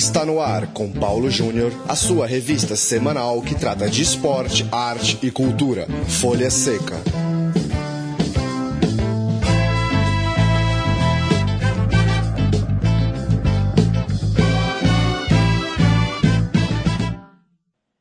Está 0.00 0.24
no 0.24 0.40
ar 0.40 0.68
com 0.68 0.90
Paulo 0.90 1.30
Júnior, 1.30 1.70
a 1.86 1.94
sua 1.94 2.26
revista 2.26 2.74
semanal 2.74 3.42
que 3.42 3.54
trata 3.54 3.86
de 3.86 4.00
esporte, 4.00 4.66
arte 4.72 5.18
e 5.22 5.30
cultura. 5.30 5.86
Folha 6.08 6.50
Seca. 6.50 6.96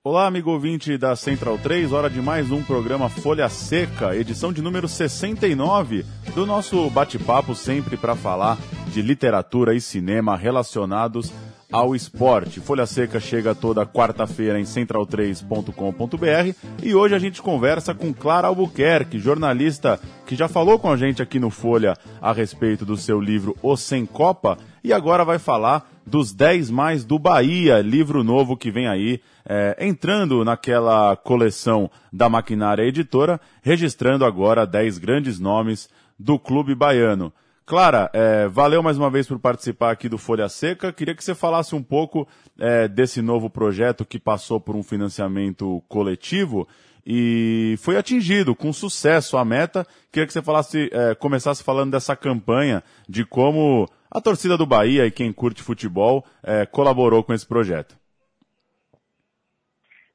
Olá, 0.01 0.25
amigo 0.25 0.51
ouvinte 0.51 0.97
da 0.97 1.17
Central 1.17 1.57
3, 1.57 1.91
hora 1.91 2.09
de 2.09 2.21
mais 2.21 2.49
um 2.49 2.63
programa 2.63 3.09
Folha 3.09 3.49
Seca, 3.49 4.15
edição 4.15 4.53
de 4.53 4.61
número 4.61 4.87
69 4.87 6.05
do 6.33 6.45
nosso 6.45 6.89
bate-papo 6.89 7.53
sempre 7.53 7.97
para 7.97 8.15
falar 8.15 8.57
de 8.93 9.01
literatura 9.01 9.75
e 9.75 9.81
cinema 9.81 10.37
relacionados 10.37 11.31
ao 11.71 11.95
esporte. 11.95 12.59
Folha 12.59 12.85
Seca 12.85 13.19
chega 13.19 13.53
toda 13.53 13.85
quarta-feira 13.85 14.59
em 14.59 14.63
central3.com.br 14.63 16.55
e 16.81 16.95
hoje 16.95 17.15
a 17.15 17.19
gente 17.19 17.41
conversa 17.41 17.93
com 17.93 18.13
Clara 18.13 18.47
Albuquerque, 18.47 19.19
jornalista 19.19 19.99
que 20.25 20.35
já 20.35 20.47
falou 20.47 20.79
com 20.79 20.91
a 20.91 20.97
gente 20.97 21.21
aqui 21.21 21.39
no 21.39 21.49
Folha 21.49 21.95
a 22.21 22.33
respeito 22.33 22.85
do 22.85 22.97
seu 22.97 23.21
livro 23.21 23.55
O 23.61 23.77
Sem 23.77 24.05
Copa 24.05 24.57
e 24.83 24.91
agora 24.91 25.23
vai 25.23 25.37
falar 25.37 25.87
dos 26.05 26.33
10 26.33 26.71
mais 26.71 27.05
do 27.05 27.19
Bahia, 27.19 27.81
livro 27.81 28.23
novo 28.23 28.57
que 28.57 28.71
vem 28.71 28.87
aí, 28.87 29.21
é, 29.47 29.77
entrando 29.79 30.43
naquela 30.43 31.15
coleção 31.15 31.89
da 32.11 32.27
Maquinária 32.27 32.83
Editora, 32.83 33.39
registrando 33.61 34.25
agora 34.25 34.65
10 34.65 34.97
grandes 34.97 35.39
nomes 35.39 35.87
do 36.17 36.39
clube 36.39 36.73
baiano. 36.73 37.31
Clara, 37.69 38.09
é, 38.15 38.47
valeu 38.47 38.81
mais 38.81 38.97
uma 38.97 39.11
vez 39.11 39.27
por 39.27 39.37
participar 39.37 39.91
aqui 39.91 40.09
do 40.09 40.17
Folha 40.17 40.49
Seca. 40.49 40.91
Queria 40.91 41.13
que 41.13 41.23
você 41.23 41.35
falasse 41.35 41.75
um 41.75 41.83
pouco 41.83 42.27
é, 42.59 42.87
desse 42.87 43.21
novo 43.21 43.47
projeto 43.47 44.03
que 44.03 44.17
passou 44.17 44.59
por 44.59 44.75
um 44.75 44.81
financiamento 44.81 45.79
coletivo 45.87 46.67
e 47.05 47.75
foi 47.77 47.95
atingido 47.95 48.55
com 48.55 48.73
sucesso 48.73 49.37
a 49.37 49.45
meta. 49.45 49.85
Queria 50.11 50.25
que 50.25 50.33
você 50.33 50.41
falasse, 50.41 50.89
é, 50.91 51.13
começasse 51.13 51.63
falando 51.63 51.91
dessa 51.91 52.15
campanha, 52.15 52.81
de 53.07 53.23
como 53.23 53.87
a 54.09 54.19
torcida 54.19 54.57
do 54.57 54.65
Bahia 54.65 55.05
e 55.05 55.11
quem 55.11 55.31
curte 55.31 55.61
futebol 55.61 56.25
é, 56.41 56.65
colaborou 56.65 57.23
com 57.23 57.35
esse 57.35 57.45
projeto. 57.45 57.95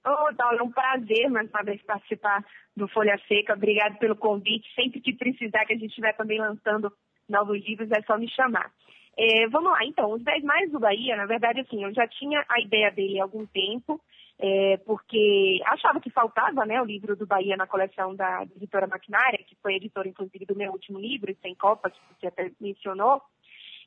Ô, 0.04 0.34
Paulo, 0.34 0.58
é 0.58 0.62
um 0.64 0.72
prazer 0.72 1.30
mais 1.30 1.48
uma 1.50 1.62
vez 1.62 1.80
participar 1.82 2.44
do 2.76 2.88
Folha 2.88 3.16
Seca. 3.28 3.54
Obrigado 3.54 3.96
pelo 3.98 4.16
convite. 4.16 4.66
Sempre 4.74 5.00
que 5.00 5.14
precisar, 5.14 5.64
que 5.64 5.72
a 5.72 5.76
gente 5.76 5.90
estiver 5.90 6.16
também 6.16 6.40
lançando 6.40 6.92
novos 7.28 7.62
livros, 7.64 7.90
é 7.90 8.02
só 8.02 8.18
me 8.18 8.28
chamar. 8.30 8.70
É, 9.16 9.46
vamos 9.48 9.70
lá, 9.70 9.84
então, 9.84 10.10
os 10.10 10.22
10 10.22 10.42
mais 10.42 10.70
do 10.70 10.80
Bahia, 10.80 11.16
na 11.16 11.26
verdade, 11.26 11.60
assim, 11.60 11.84
eu 11.84 11.94
já 11.94 12.06
tinha 12.08 12.44
a 12.48 12.60
ideia 12.60 12.90
dele 12.90 13.20
há 13.20 13.22
algum 13.22 13.46
tempo, 13.46 14.00
é, 14.38 14.76
porque 14.78 15.60
achava 15.66 16.00
que 16.00 16.10
faltava, 16.10 16.66
né, 16.66 16.82
o 16.82 16.84
livro 16.84 17.14
do 17.14 17.26
Bahia 17.26 17.56
na 17.56 17.66
coleção 17.66 18.14
da 18.14 18.42
editora 18.56 18.88
Maquinária, 18.88 19.44
que 19.46 19.54
foi 19.62 19.76
editora, 19.76 20.08
inclusive, 20.08 20.44
do 20.44 20.56
meu 20.56 20.72
último 20.72 20.98
livro, 20.98 21.34
Sem 21.40 21.54
Copa, 21.54 21.90
que 21.90 21.98
você 22.18 22.26
até 22.26 22.50
mencionou, 22.60 23.22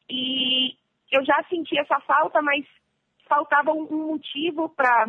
e 0.09 0.77
eu 1.11 1.25
já 1.25 1.43
senti 1.49 1.77
essa 1.77 1.99
falta, 2.01 2.41
mas 2.41 2.65
faltava 3.27 3.71
um, 3.71 3.83
um 3.91 4.07
motivo 4.07 4.69
para 4.69 5.07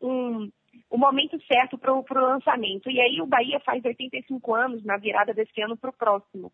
um, 0.00 0.50
o 0.90 0.98
momento 0.98 1.40
certo 1.46 1.76
para 1.76 1.92
o 1.92 2.04
lançamento. 2.14 2.90
E 2.90 3.00
aí 3.00 3.20
o 3.20 3.26
Bahia 3.26 3.60
faz 3.60 3.84
85 3.84 4.54
anos 4.54 4.84
na 4.84 4.96
virada 4.96 5.34
desse 5.34 5.60
ano 5.60 5.76
para 5.76 5.90
o 5.90 5.96
próximo. 5.96 6.52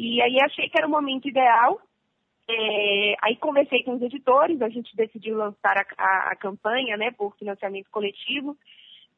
E 0.00 0.22
aí 0.22 0.40
achei 0.40 0.66
que 0.70 0.78
era 0.78 0.86
o 0.86 0.90
momento 0.90 1.28
ideal. 1.28 1.78
É, 2.48 3.16
aí 3.20 3.36
conversei 3.36 3.84
com 3.84 3.96
os 3.96 4.02
editores, 4.02 4.62
a 4.62 4.68
gente 4.70 4.96
decidiu 4.96 5.36
lançar 5.36 5.76
a, 5.76 5.84
a, 5.98 6.32
a, 6.32 6.36
campanha, 6.36 6.96
né, 6.96 7.10
por 7.10 7.36
financiamento 7.36 7.90
coletivo. 7.90 8.56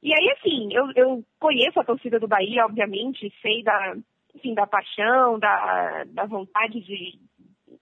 E 0.02 0.12
aí, 0.12 0.30
assim, 0.32 0.74
eu, 0.74 0.90
eu 0.96 1.24
conheço 1.38 1.78
a 1.78 1.84
torcida 1.84 2.18
do 2.18 2.26
Bahia, 2.26 2.66
obviamente, 2.66 3.32
sei 3.40 3.62
da, 3.62 3.96
enfim, 4.34 4.54
da 4.54 4.66
paixão, 4.66 5.38
da, 5.38 6.02
da 6.08 6.26
vontade 6.26 6.80
de, 6.80 7.16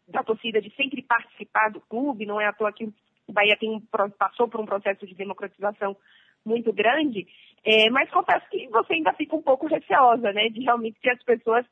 da 0.06 0.22
torcida 0.22 0.60
de 0.60 0.70
sempre 0.76 1.00
participar 1.00 1.70
do 1.70 1.80
clube, 1.80 2.26
não 2.26 2.38
é 2.38 2.46
à 2.46 2.52
toa 2.52 2.70
que 2.70 2.84
o 2.84 3.32
Bahia 3.32 3.56
tem, 3.58 3.80
passou 4.18 4.46
por 4.46 4.60
um 4.60 4.66
processo 4.66 5.06
de 5.06 5.14
democratização 5.14 5.96
muito 6.44 6.70
grande, 6.70 7.26
é, 7.64 7.88
mas 7.88 8.10
confesso 8.10 8.46
que 8.50 8.68
você 8.68 8.94
ainda 8.94 9.14
fica 9.14 9.34
um 9.34 9.42
pouco 9.42 9.66
receosa, 9.66 10.32
né, 10.32 10.50
de 10.50 10.60
realmente 10.60 11.00
que 11.00 11.08
as 11.08 11.22
pessoas 11.22 11.64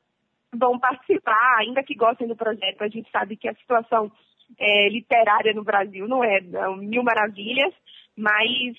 vão 0.53 0.79
participar, 0.79 1.57
ainda 1.59 1.83
que 1.83 1.95
gostem 1.95 2.27
do 2.27 2.35
projeto. 2.35 2.81
A 2.81 2.87
gente 2.87 3.09
sabe 3.11 3.37
que 3.37 3.47
a 3.47 3.55
situação 3.55 4.11
é, 4.57 4.89
literária 4.89 5.53
no 5.53 5.63
Brasil 5.63 6.07
não 6.07 6.23
é 6.23 6.41
mil 6.77 7.03
maravilhas, 7.03 7.73
mas 8.17 8.75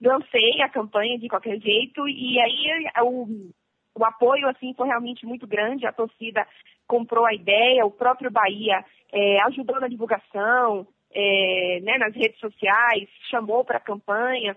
lancei 0.00 0.60
a 0.62 0.68
campanha 0.68 1.18
de 1.18 1.28
qualquer 1.28 1.58
jeito 1.60 2.08
e 2.08 2.40
aí 2.40 2.90
o, 3.02 3.50
o 3.96 4.04
apoio 4.04 4.48
assim 4.48 4.72
foi 4.74 4.86
realmente 4.86 5.26
muito 5.26 5.46
grande, 5.46 5.86
a 5.86 5.92
torcida 5.92 6.46
comprou 6.86 7.26
a 7.26 7.34
ideia, 7.34 7.84
o 7.84 7.90
próprio 7.90 8.30
Bahia 8.30 8.84
é, 9.12 9.40
ajudou 9.42 9.80
na 9.80 9.88
divulgação, 9.88 10.86
é, 11.12 11.80
né, 11.82 11.98
nas 11.98 12.14
redes 12.14 12.38
sociais, 12.38 13.08
chamou 13.30 13.64
para 13.64 13.78
a 13.78 13.80
campanha. 13.80 14.56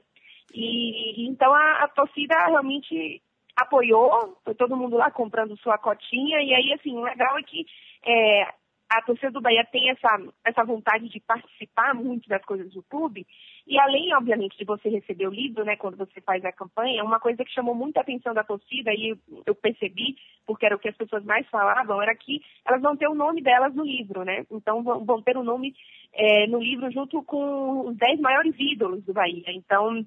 E, 0.54 1.28
então 1.28 1.54
a, 1.54 1.84
a, 1.84 1.88
torcida 1.88 2.36
realmente 2.48 3.22
apoiou, 3.56 4.38
foi 4.44 4.56
todo 4.56 4.78
mundo 4.78 4.98
lá 4.98 5.12
comprando 5.12 5.58
sua 5.58 5.78
cotinha, 5.78 6.42
e 6.42 6.54
aí 6.54 6.74
assim, 6.74 6.98
o 6.98 7.04
legal 7.04 7.38
é 7.38 7.44
que 7.44 7.66
é, 8.06 8.48
a 8.92 9.02
torcida 9.02 9.32
do 9.32 9.40
Bahia 9.40 9.66
tem 9.72 9.90
essa, 9.90 10.20
essa 10.46 10.66
vontade 10.66 11.08
de 11.08 11.20
participar 11.22 11.96
muito 11.96 12.28
das 12.28 12.44
coisas 12.44 12.70
do 12.74 12.84
clube. 12.84 13.26
E 13.66 13.80
além, 13.80 14.14
obviamente, 14.14 14.58
de 14.58 14.66
você 14.66 14.90
receber 14.90 15.28
o 15.28 15.34
livro, 15.34 15.64
né, 15.64 15.78
quando 15.78 15.96
você 15.96 16.20
faz 16.20 16.44
a 16.44 16.52
campanha, 16.52 17.04
uma 17.04 17.20
coisa 17.20 17.46
que 17.46 17.54
chamou 17.54 17.74
muita 17.74 18.02
atenção 18.02 18.34
da 18.34 18.44
torcida, 18.44 18.92
e 18.94 19.18
eu 19.46 19.56
percebi, 19.56 20.18
porque 20.46 20.66
era 20.66 20.76
o 20.76 20.80
que 20.80 20.90
as 20.90 20.98
pessoas 20.98 21.24
mais 21.24 21.48
falavam, 21.48 22.02
era 22.02 22.14
que 22.16 22.42
elas 22.66 22.82
vão 22.82 22.98
ter 22.98 23.08
o 23.08 23.16
nome 23.16 23.42
delas 23.42 23.74
no 23.74 23.86
livro, 23.86 24.26
né? 24.26 24.46
Então 24.52 24.84
vão, 24.84 25.06
vão 25.06 25.22
ter 25.22 25.38
o 25.38 25.44
nome 25.44 25.74
é, 26.14 26.48
no 26.48 26.60
livro 26.60 26.92
junto 26.92 27.24
com 27.24 27.88
os 27.88 27.96
10 27.96 28.20
maiores 28.20 28.54
ídolos 28.60 29.06
do 29.06 29.14
Bahia. 29.14 29.46
Então, 29.48 30.06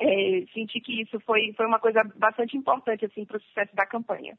é, 0.00 0.44
senti 0.54 0.80
que 0.80 1.02
isso 1.02 1.18
foi, 1.20 1.52
foi 1.56 1.66
uma 1.66 1.78
coisa 1.78 2.02
bastante 2.16 2.56
importante 2.56 3.04
assim, 3.04 3.24
para 3.24 3.36
o 3.36 3.40
sucesso 3.40 3.74
da 3.74 3.86
campanha. 3.86 4.36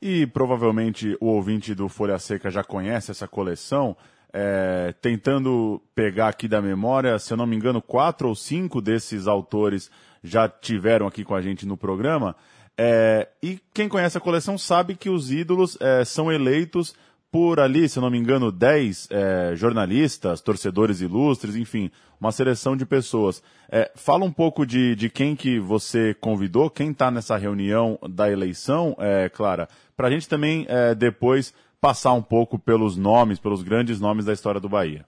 E 0.00 0.26
provavelmente 0.26 1.16
o 1.20 1.26
ouvinte 1.26 1.74
do 1.74 1.88
Folha 1.88 2.18
Seca 2.18 2.50
já 2.50 2.62
conhece 2.62 3.10
essa 3.10 3.26
coleção. 3.26 3.96
É, 4.32 4.92
tentando 5.00 5.80
pegar 5.94 6.28
aqui 6.28 6.46
da 6.46 6.60
memória, 6.60 7.18
se 7.18 7.32
eu 7.32 7.38
não 7.38 7.46
me 7.46 7.56
engano, 7.56 7.80
quatro 7.80 8.28
ou 8.28 8.34
cinco 8.34 8.82
desses 8.82 9.26
autores 9.26 9.90
já 10.22 10.48
tiveram 10.48 11.06
aqui 11.06 11.24
com 11.24 11.34
a 11.34 11.40
gente 11.40 11.64
no 11.64 11.76
programa. 11.76 12.36
É, 12.76 13.28
e 13.42 13.58
quem 13.72 13.88
conhece 13.88 14.18
a 14.18 14.20
coleção 14.20 14.58
sabe 14.58 14.94
que 14.94 15.08
os 15.08 15.32
ídolos 15.32 15.78
é, 15.80 16.04
são 16.04 16.30
eleitos 16.30 16.94
por 17.36 17.60
ali, 17.60 17.86
se 17.86 18.00
não 18.00 18.08
me 18.10 18.16
engano, 18.16 18.50
10 18.50 19.10
é, 19.10 19.54
jornalistas, 19.56 20.40
torcedores 20.40 21.02
ilustres, 21.02 21.54
enfim, 21.54 21.90
uma 22.18 22.32
seleção 22.32 22.74
de 22.74 22.86
pessoas. 22.86 23.42
É, 23.70 23.92
fala 23.94 24.24
um 24.24 24.32
pouco 24.32 24.64
de, 24.64 24.96
de 24.96 25.10
quem 25.10 25.36
que 25.36 25.60
você 25.60 26.14
convidou, 26.14 26.70
quem 26.70 26.92
está 26.92 27.10
nessa 27.10 27.36
reunião 27.36 27.98
da 28.08 28.32
eleição, 28.32 28.96
é, 28.98 29.28
Clara, 29.28 29.68
para 29.94 30.08
a 30.08 30.10
gente 30.10 30.26
também 30.26 30.64
é, 30.66 30.94
depois 30.94 31.52
passar 31.78 32.14
um 32.14 32.22
pouco 32.22 32.58
pelos 32.58 32.96
nomes, 32.96 33.38
pelos 33.38 33.62
grandes 33.62 34.00
nomes 34.00 34.24
da 34.24 34.32
história 34.32 34.58
do 34.58 34.70
Bahia. 34.70 35.04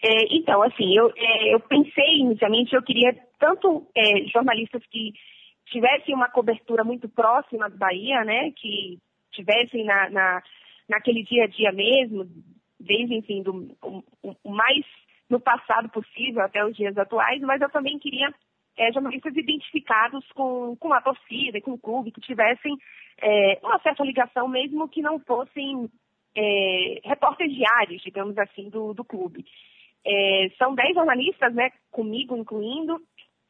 É, 0.00 0.36
então, 0.36 0.62
assim, 0.62 0.96
eu, 0.96 1.12
é, 1.16 1.54
eu 1.54 1.58
pensei 1.58 2.18
inicialmente, 2.20 2.72
eu 2.72 2.82
queria 2.82 3.16
tanto 3.36 3.84
jornalistas 4.32 4.80
que 4.92 5.12
tivessem 5.72 6.14
uma 6.14 6.28
cobertura 6.28 6.84
muito 6.84 7.08
próxima 7.08 7.68
do 7.68 7.76
Bahia, 7.76 8.22
né, 8.22 8.52
que 8.52 9.00
tivessem 9.40 9.84
na, 9.84 10.10
na, 10.10 10.42
naquele 10.88 11.22
dia 11.22 11.44
a 11.44 11.46
dia 11.46 11.72
mesmo, 11.72 12.26
desde, 12.78 13.14
enfim, 13.14 13.42
do, 13.42 13.76
o, 13.82 14.02
o, 14.22 14.50
mais 14.50 14.84
no 15.28 15.40
passado 15.40 15.88
possível 15.88 16.42
até 16.42 16.64
os 16.64 16.76
dias 16.76 16.96
atuais, 16.98 17.40
mas 17.42 17.60
eu 17.60 17.70
também 17.70 17.98
queria 17.98 18.32
é, 18.76 18.92
jornalistas 18.92 19.36
identificados 19.36 20.26
com, 20.32 20.76
com 20.76 20.92
a 20.92 21.00
torcida, 21.00 21.60
com 21.60 21.72
o 21.72 21.78
clube, 21.78 22.10
que 22.10 22.20
tivessem 22.20 22.76
é, 23.18 23.58
uma 23.62 23.78
certa 23.80 24.02
ligação, 24.02 24.48
mesmo 24.48 24.88
que 24.88 25.02
não 25.02 25.20
fossem 25.20 25.88
é, 26.34 27.00
repórteres 27.04 27.54
diários, 27.54 28.02
digamos 28.02 28.36
assim, 28.38 28.68
do, 28.68 28.94
do 28.94 29.04
clube. 29.04 29.44
É, 30.04 30.48
são 30.56 30.74
dez 30.74 30.94
jornalistas, 30.94 31.54
né, 31.54 31.70
comigo 31.90 32.36
incluindo, 32.36 33.00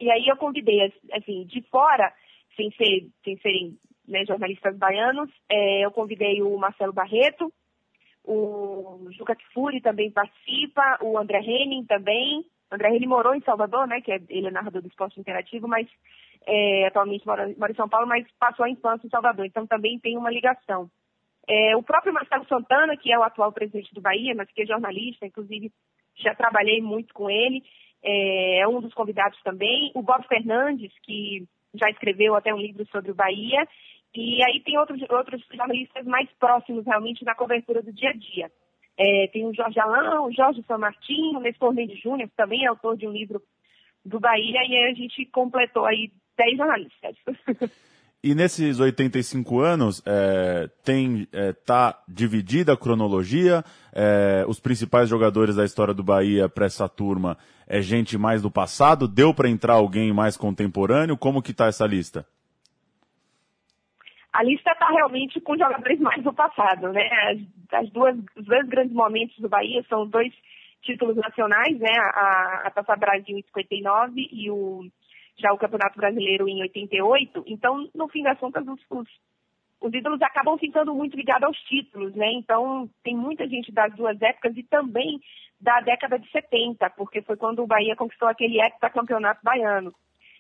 e 0.01 0.11
aí 0.11 0.27
eu 0.27 0.37
convidei, 0.37 0.93
assim, 1.13 1.45
de 1.45 1.63
fora, 1.71 2.13
sem, 2.57 2.71
ser, 2.73 3.07
sem 3.23 3.39
serem 3.39 3.79
né, 4.07 4.25
jornalistas 4.27 4.77
baianos. 4.77 5.31
É, 5.49 5.85
eu 5.85 5.91
convidei 5.91 6.43
o 6.43 6.57
Marcelo 6.57 6.93
Barreto, 6.93 7.53
o 8.25 9.09
Juca 9.13 9.35
Kfouri 9.35 9.81
também 9.81 10.11
participa, 10.11 10.99
o 11.03 11.19
André 11.19 11.41
Henning 11.41 11.85
também. 11.85 12.45
O 12.71 12.75
André 12.75 12.95
Henning 12.95 13.07
morou 13.07 13.35
em 13.35 13.41
Salvador, 13.43 13.87
né, 13.87 14.01
que 14.01 14.13
é, 14.13 14.21
ele 14.29 14.49
é 14.49 14.51
narrador 14.51 14.83
do 14.83 14.89
esporte 14.89 15.19
interativo, 15.19 15.67
mas 15.67 15.89
é, 16.47 16.87
atualmente 16.87 17.27
mora, 17.27 17.53
mora, 17.59 17.73
em 17.73 17.77
São 17.77 17.89
Paulo, 17.89 18.07
mas 18.07 18.27
passou 18.39 18.65
a 18.65 18.71
infância 18.71 19.07
em 19.07 19.11
Salvador, 19.11 19.47
então 19.47 19.67
também 19.67 19.99
tem 19.99 20.17
uma 20.17 20.31
ligação. 20.31 20.91
É, 21.49 21.75
o 21.77 21.83
próprio 21.83 22.13
Marcelo 22.13 22.47
Santana, 22.47 22.97
que 22.97 23.13
é 23.13 23.19
o 23.19 23.23
atual 23.23 23.53
presidente 23.53 23.93
do 23.93 24.01
Bahia, 24.01 24.35
mas 24.35 24.51
que 24.53 24.63
é 24.63 24.67
jornalista, 24.67 25.27
inclusive 25.27 25.73
já 26.17 26.35
trabalhei 26.35 26.81
muito 26.81 27.13
com 27.15 27.29
ele, 27.29 27.63
é, 28.03 28.61
é 28.61 28.69
um 28.69 28.81
dos 28.81 28.95
convidados 28.95 29.41
também. 29.43 29.91
O 29.95 30.03
Bob 30.03 30.27
Fernandes, 30.29 30.93
que 31.03 31.47
já 31.75 31.89
escreveu 31.91 32.35
até 32.35 32.53
um 32.55 32.59
livro 32.59 32.87
sobre 32.91 33.11
o 33.11 33.15
Bahia. 33.15 33.67
E 34.15 34.43
aí 34.45 34.61
tem 34.61 34.79
outros, 34.79 35.01
outros 35.09 35.43
jornalistas 35.53 36.05
mais 36.05 36.29
próximos 36.39 36.85
realmente 36.85 37.25
na 37.25 37.35
cobertura 37.35 37.83
do 37.83 37.93
dia 37.93 38.11
a 38.11 38.13
dia. 38.13 38.51
É, 38.99 39.29
tem 39.29 39.47
o 39.47 39.55
Jorge 39.55 39.79
Alão, 39.79 40.27
o 40.27 40.33
Jorge 40.33 40.63
São 40.67 40.79
Martinho, 40.79 41.39
o 41.39 41.43
Nestor 41.43 41.73
Mendes 41.73 42.01
Júnior, 42.01 42.29
que 42.29 42.37
também 42.37 42.65
é 42.65 42.69
autor 42.69 42.97
de 42.97 43.07
um 43.07 43.13
livro 43.13 43.41
do 44.05 44.19
Bahia, 44.19 44.61
e 44.67 44.77
aí 44.77 44.91
a 44.91 44.95
gente 44.95 45.25
completou 45.27 45.87
aí 45.87 46.11
10 46.37 46.57
jornalistas. 46.57 47.17
E 48.23 48.35
nesses 48.35 48.79
85 48.79 49.61
anos, 49.61 50.03
é, 50.05 50.69
tem 50.85 51.27
é, 51.33 51.55
tá 51.55 51.99
dividida 52.07 52.75
a 52.75 52.77
cronologia. 52.77 53.65
É, 53.95 54.45
os 54.47 54.61
principais 54.61 55.09
jogadores 55.09 55.57
da 55.57 55.65
história 55.65 55.95
do 55.95 56.03
Bahia 56.03 56.47
para 56.47 56.67
essa 56.67 56.87
turma 56.87 57.39
é 57.67 57.81
gente 57.81 58.19
mais 58.19 58.43
do 58.43 58.51
passado. 58.51 59.09
Deu 59.09 59.33
para 59.33 59.49
entrar 59.49 59.75
alguém 59.75 60.13
mais 60.13 60.37
contemporâneo? 60.37 61.17
Como 61.17 61.41
que 61.41 61.55
tá 61.55 61.67
essa 61.67 61.87
lista? 61.87 62.27
A 64.33 64.45
lista 64.45 64.71
está 64.71 64.89
realmente 64.91 65.41
com 65.41 65.57
jogadores 65.57 65.99
mais 65.99 66.23
do 66.23 66.33
passado, 66.33 66.93
né? 66.93 67.09
As, 67.31 67.81
as, 67.81 67.91
duas, 67.91 68.17
os 68.37 68.45
dois 68.45 68.69
grandes 68.69 68.93
momentos 68.93 69.37
do 69.39 69.49
Bahia 69.49 69.83
são 69.89 70.07
dois 70.07 70.33
títulos 70.83 71.17
nacionais, 71.17 71.79
né? 71.79 71.91
A, 71.99 72.63
a 72.67 72.71
Taça 72.71 72.95
Brasil 72.97 73.39
em 73.39 73.43
59 73.43 74.29
e 74.31 74.51
o 74.51 74.85
já 75.41 75.53
o 75.53 75.59
Campeonato 75.59 75.99
Brasileiro 75.99 76.49
em 76.49 76.61
88. 76.63 77.45
Então, 77.47 77.89
no 77.95 78.09
fim 78.09 78.23
das 78.23 78.39
contas, 78.39 78.67
os, 78.67 78.81
os, 78.91 79.09
os 79.81 79.95
ídolos 79.95 80.21
acabam 80.23 80.59
ficando 80.59 80.95
muito 80.95 81.17
ligados 81.17 81.45
aos 81.45 81.59
títulos, 81.63 82.15
né? 82.15 82.31
Então, 82.33 82.89
tem 83.03 83.17
muita 83.17 83.49
gente 83.49 83.73
das 83.73 83.95
duas 83.95 84.21
épocas 84.21 84.57
e 84.57 84.63
também 84.63 85.21
da 85.61 85.81
década 85.81 86.19
de 86.19 86.31
70, 86.31 86.91
porque 86.91 87.23
foi 87.23 87.37
quando 87.37 87.63
o 87.63 87.67
Bahia 87.67 87.97
conquistou 87.97 88.29
aquele 88.29 88.61
heptacampeonato 88.61 89.41
baiano. 89.43 89.93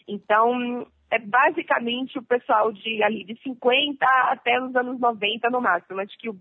Então, 0.06 0.86
é 1.10 1.18
basicamente 1.18 2.18
o 2.18 2.22
pessoal 2.22 2.72
de 2.72 3.02
ali 3.02 3.24
de 3.24 3.40
50 3.42 4.04
até 4.04 4.60
os 4.62 4.74
anos 4.74 4.98
90 5.00 5.50
no 5.50 5.60
máximo. 5.60 6.00
Acho 6.00 6.16
que 6.18 6.30
o 6.30 6.38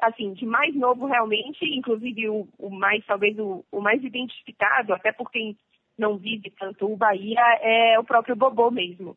assim, 0.00 0.32
de 0.32 0.46
mais 0.46 0.74
novo 0.74 1.06
realmente, 1.06 1.64
inclusive 1.64 2.28
o, 2.28 2.48
o 2.58 2.70
mais, 2.70 3.04
talvez 3.04 3.38
o, 3.38 3.64
o 3.70 3.80
mais 3.80 4.02
identificado, 4.02 4.94
até 4.94 5.12
por 5.12 5.30
quem 5.30 5.56
não 5.98 6.16
vive 6.16 6.52
tanto 6.58 6.92
o 6.92 6.96
Bahia, 6.96 7.40
é 7.60 7.98
o 7.98 8.04
próprio 8.04 8.36
Bobô 8.36 8.70
mesmo. 8.70 9.16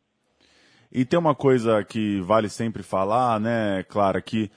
E 0.90 1.04
tem 1.04 1.18
uma 1.18 1.34
coisa 1.34 1.84
que 1.84 2.20
vale 2.20 2.48
sempre 2.48 2.82
falar, 2.82 3.38
né, 3.38 3.82
Clara, 3.84 4.22
que 4.22 4.50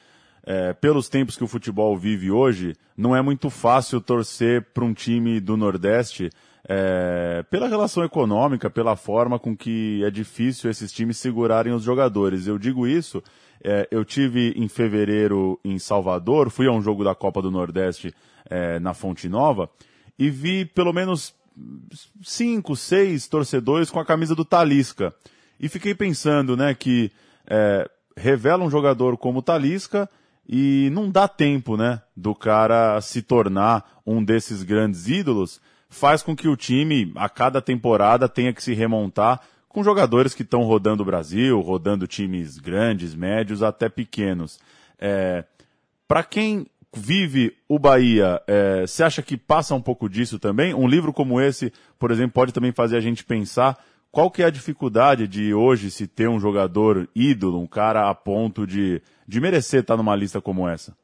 é, 0.43 0.73
pelos 0.73 1.09
tempos 1.09 1.37
que 1.37 1.43
o 1.43 1.47
futebol 1.47 1.97
vive 1.97 2.31
hoje, 2.31 2.73
não 2.97 3.15
é 3.15 3.21
muito 3.21 3.49
fácil 3.49 4.01
torcer 4.01 4.61
para 4.73 4.85
um 4.85 4.93
time 4.93 5.39
do 5.39 5.57
Nordeste 5.57 6.29
é, 6.67 7.43
pela 7.49 7.67
relação 7.67 8.03
econômica, 8.03 8.69
pela 8.69 8.95
forma 8.95 9.39
com 9.39 9.55
que 9.55 10.03
é 10.03 10.09
difícil 10.09 10.69
esses 10.69 10.91
times 10.91 11.17
segurarem 11.17 11.73
os 11.73 11.83
jogadores. 11.83 12.47
Eu 12.47 12.57
digo 12.57 12.87
isso, 12.87 13.21
é, 13.63 13.87
eu 13.91 14.05
tive 14.05 14.53
em 14.55 14.67
fevereiro 14.67 15.59
em 15.63 15.77
Salvador, 15.77 16.49
fui 16.49 16.67
a 16.67 16.71
um 16.71 16.81
jogo 16.81 17.03
da 17.03 17.15
Copa 17.15 17.41
do 17.41 17.51
Nordeste 17.51 18.13
é, 18.49 18.79
na 18.79 18.93
Fonte 18.93 19.27
Nova 19.27 19.69
e 20.17 20.29
vi 20.29 20.65
pelo 20.65 20.93
menos 20.93 21.35
cinco, 22.23 22.75
seis 22.75 23.27
torcedores 23.27 23.89
com 23.89 23.99
a 23.99 24.05
camisa 24.05 24.35
do 24.35 24.45
Talisca. 24.45 25.13
E 25.59 25.69
fiquei 25.69 25.93
pensando, 25.93 26.57
né, 26.57 26.73
que 26.73 27.11
é, 27.47 27.89
revela 28.15 28.63
um 28.63 28.69
jogador 28.69 29.17
como 29.17 29.41
Talisca 29.41 30.09
e 30.47 30.89
não 30.91 31.09
dá 31.09 31.27
tempo, 31.27 31.77
né, 31.77 32.01
do 32.15 32.33
cara 32.33 32.99
se 33.01 33.21
tornar 33.21 34.01
um 34.05 34.23
desses 34.23 34.63
grandes 34.63 35.07
ídolos, 35.07 35.61
faz 35.89 36.23
com 36.23 36.35
que 36.35 36.47
o 36.47 36.55
time, 36.55 37.11
a 37.15 37.29
cada 37.29 37.61
temporada, 37.61 38.27
tenha 38.27 38.53
que 38.53 38.63
se 38.63 38.73
remontar 38.73 39.41
com 39.67 39.83
jogadores 39.83 40.33
que 40.33 40.41
estão 40.41 40.63
rodando 40.63 41.03
o 41.03 41.05
Brasil, 41.05 41.59
rodando 41.61 42.07
times 42.07 42.57
grandes, 42.57 43.15
médios, 43.15 43.63
até 43.63 43.87
pequenos. 43.87 44.59
É, 44.99 45.45
Para 46.07 46.23
quem 46.23 46.67
vive 46.93 47.55
o 47.69 47.79
Bahia, 47.79 48.41
é, 48.47 48.81
você 48.81 49.03
acha 49.03 49.21
que 49.21 49.37
passa 49.37 49.73
um 49.73 49.81
pouco 49.81 50.09
disso 50.09 50.37
também? 50.37 50.73
Um 50.73 50.87
livro 50.87 51.13
como 51.13 51.39
esse, 51.39 51.71
por 51.97 52.11
exemplo, 52.11 52.33
pode 52.33 52.53
também 52.53 52.71
fazer 52.71 52.97
a 52.97 53.01
gente 53.01 53.23
pensar 53.23 53.77
qual 54.11 54.29
que 54.29 54.43
é 54.43 54.45
a 54.45 54.51
dificuldade 54.51 55.25
de 55.25 55.53
hoje 55.53 55.89
se 55.89 56.05
ter 56.05 56.27
um 56.27 56.39
jogador 56.39 57.07
ídolo, 57.15 57.59
um 57.59 57.67
cara 57.67 58.09
a 58.09 58.13
ponto 58.13 58.67
de, 58.67 59.01
de 59.25 59.39
merecer 59.39 59.79
estar 59.79 59.95
numa 59.95 60.15
lista 60.15 60.41
como 60.41 60.67
essa? 60.67 60.97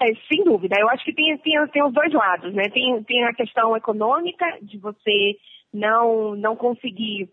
É, 0.00 0.06
sem 0.28 0.42
dúvida. 0.42 0.76
Eu 0.78 0.88
acho 0.88 1.04
que 1.04 1.12
tem, 1.12 1.36
tem, 1.38 1.54
tem 1.68 1.84
os 1.84 1.92
dois 1.92 2.12
lados, 2.12 2.54
né? 2.54 2.68
Tem, 2.70 3.02
tem 3.04 3.24
a 3.24 3.34
questão 3.34 3.76
econômica 3.76 4.46
de 4.62 4.78
você 4.78 5.36
não, 5.72 6.34
não 6.34 6.56
conseguir 6.56 7.28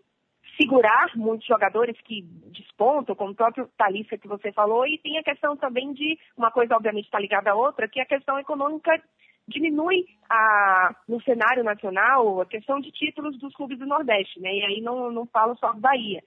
segurar 0.56 1.10
muitos 1.16 1.46
jogadores 1.46 2.00
que 2.02 2.22
despontam, 2.52 3.14
como 3.14 3.32
o 3.32 3.34
próprio 3.34 3.68
Thalissa 3.76 4.18
que 4.18 4.28
você 4.28 4.52
falou, 4.52 4.86
e 4.86 4.98
tem 4.98 5.18
a 5.18 5.22
questão 5.22 5.56
também 5.56 5.92
de, 5.92 6.18
uma 6.36 6.50
coisa 6.50 6.76
obviamente 6.76 7.06
está 7.06 7.18
ligada 7.18 7.50
à 7.50 7.54
outra, 7.54 7.88
que 7.88 8.00
a 8.00 8.06
questão 8.06 8.38
econômica 8.38 9.02
diminui 9.46 10.06
a, 10.28 10.94
no 11.08 11.20
cenário 11.22 11.62
nacional 11.62 12.40
a 12.40 12.46
questão 12.46 12.80
de 12.80 12.90
títulos 12.90 13.38
dos 13.38 13.54
clubes 13.54 13.78
do 13.78 13.86
Nordeste, 13.86 14.40
né? 14.40 14.54
E 14.54 14.62
aí 14.62 14.80
não, 14.80 15.10
não 15.10 15.26
falo 15.26 15.56
só 15.56 15.72
Bahia. 15.74 16.22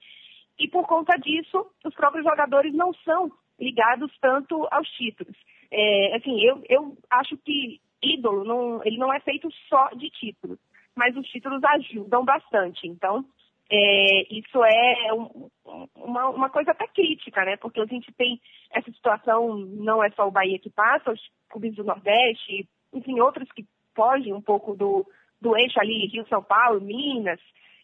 E 0.58 0.68
por 0.68 0.86
conta 0.86 1.16
disso, 1.16 1.66
os 1.84 1.94
próprios 1.94 2.24
jogadores 2.24 2.74
não 2.74 2.92
são 3.04 3.30
ligados 3.58 4.12
tanto 4.20 4.66
aos 4.70 4.88
títulos. 4.90 5.36
É, 5.70 6.16
assim, 6.16 6.40
eu, 6.40 6.62
eu 6.68 6.96
acho 7.10 7.36
que 7.38 7.80
ídolo, 8.02 8.44
não, 8.44 8.80
ele 8.84 8.98
não 8.98 9.12
é 9.12 9.20
feito 9.20 9.48
só 9.68 9.88
de 9.90 10.08
títulos, 10.10 10.58
mas 10.94 11.16
os 11.16 11.26
títulos 11.28 11.62
ajudam 11.64 12.24
bastante. 12.24 12.86
Então, 12.86 13.24
é, 13.70 14.34
isso 14.34 14.64
é 14.64 15.12
um, 15.12 15.48
uma, 15.94 16.28
uma, 16.30 16.50
coisa 16.50 16.70
até 16.70 16.86
crítica, 16.88 17.44
né? 17.44 17.56
Porque 17.56 17.80
a 17.80 17.86
gente 17.86 18.10
tem 18.14 18.40
essa 18.72 18.90
situação, 18.90 19.56
não 19.58 20.02
é 20.02 20.10
só 20.10 20.26
o 20.26 20.30
Bahia 20.30 20.58
que 20.58 20.70
passa, 20.70 21.12
os 21.12 21.20
clubes 21.50 21.74
do 21.74 21.84
Nordeste, 21.84 22.66
enfim, 22.94 23.20
outros 23.20 23.50
que 23.52 23.66
fogem 23.94 24.32
um 24.32 24.40
pouco 24.40 24.74
do, 24.74 25.06
do 25.40 25.56
eixo 25.56 25.78
ali, 25.78 26.06
Rio, 26.06 26.26
São 26.28 26.42
Paulo, 26.42 26.80
Minas, 26.80 27.40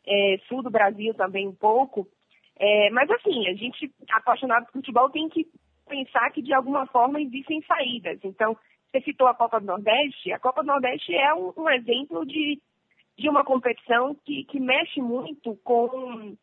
é, 0.07 0.39
sul 0.49 0.63
do 0.63 0.71
Brasil 0.71 1.13
também 1.15 1.47
um 1.47 1.55
pouco. 1.55 2.09
É, 2.57 2.89
mas 2.91 3.11
assim, 3.11 3.47
a 3.49 3.55
gente, 3.55 3.93
apaixonado 4.11 4.67
por 4.67 4.73
futebol, 4.73 5.11
tem 5.11 5.29
que 5.29 5.47
pensar 5.87 6.31
que 6.31 6.41
de 6.41 6.55
alguma 6.55 6.87
forma 6.87 7.21
existem 7.21 7.61
saídas. 7.63 8.19
Então, 8.23 8.57
você 8.91 9.03
citou 9.03 9.27
a 9.27 9.35
Copa 9.35 9.61
do 9.61 9.67
Nordeste, 9.67 10.33
a 10.33 10.39
Copa 10.39 10.63
do 10.63 10.69
Nordeste 10.69 11.15
é 11.15 11.35
um, 11.35 11.53
um 11.57 11.69
exemplo 11.69 12.25
de 12.25 12.59
de 13.17 13.29
uma 13.29 13.45
competição 13.45 14.15
que, 14.25 14.45
que 14.45 14.59
mexe 14.59 15.01
muito 15.01 15.57
com, 15.63 16.37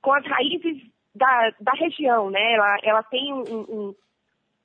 com 0.00 0.12
as 0.12 0.24
raízes 0.24 0.82
da, 1.14 1.54
da 1.60 1.72
região, 1.72 2.30
né? 2.30 2.54
Ela, 2.54 2.78
ela 2.82 3.02
tem 3.02 3.32
um, 3.32 3.42
um, 3.42 3.94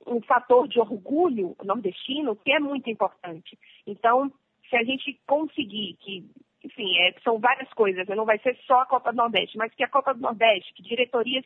um 0.06 0.20
fator 0.22 0.66
de 0.68 0.80
orgulho 0.80 1.56
nordestino 1.62 2.36
que 2.36 2.52
é 2.52 2.58
muito 2.58 2.88
importante. 2.90 3.58
Então, 3.86 4.30
se 4.68 4.76
a 4.76 4.84
gente 4.84 5.20
conseguir 5.26 5.96
que, 6.00 6.24
enfim, 6.64 6.96
é, 7.00 7.14
são 7.22 7.38
várias 7.38 7.68
coisas, 7.74 8.06
né? 8.06 8.14
não 8.14 8.24
vai 8.24 8.38
ser 8.38 8.56
só 8.66 8.80
a 8.80 8.86
Copa 8.86 9.12
do 9.12 9.16
Nordeste, 9.16 9.58
mas 9.58 9.74
que 9.74 9.84
a 9.84 9.88
Copa 9.88 10.14
do 10.14 10.20
Nordeste, 10.20 10.72
que 10.74 10.82
diretorias 10.82 11.44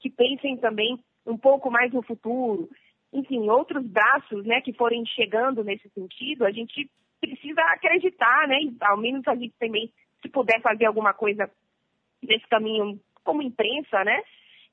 que 0.00 0.10
pensem 0.10 0.56
também 0.56 0.98
um 1.26 1.36
pouco 1.36 1.70
mais 1.70 1.92
no 1.92 2.02
futuro, 2.02 2.68
enfim, 3.12 3.48
outros 3.48 3.84
braços, 3.84 4.44
né, 4.44 4.60
que 4.60 4.72
forem 4.72 5.04
chegando 5.06 5.64
nesse 5.64 5.88
sentido, 5.90 6.44
a 6.44 6.50
gente 6.50 6.90
precisa 7.20 7.60
acreditar, 7.62 8.46
né? 8.48 8.58
Ao 8.80 8.96
menos 8.96 9.26
a 9.26 9.34
gente 9.34 9.54
também, 9.58 9.92
se 10.22 10.28
puder 10.28 10.60
fazer 10.60 10.86
alguma 10.86 11.12
coisa 11.12 11.50
nesse 12.22 12.46
caminho 12.48 13.00
como 13.24 13.42
imprensa, 13.42 14.04
né? 14.04 14.22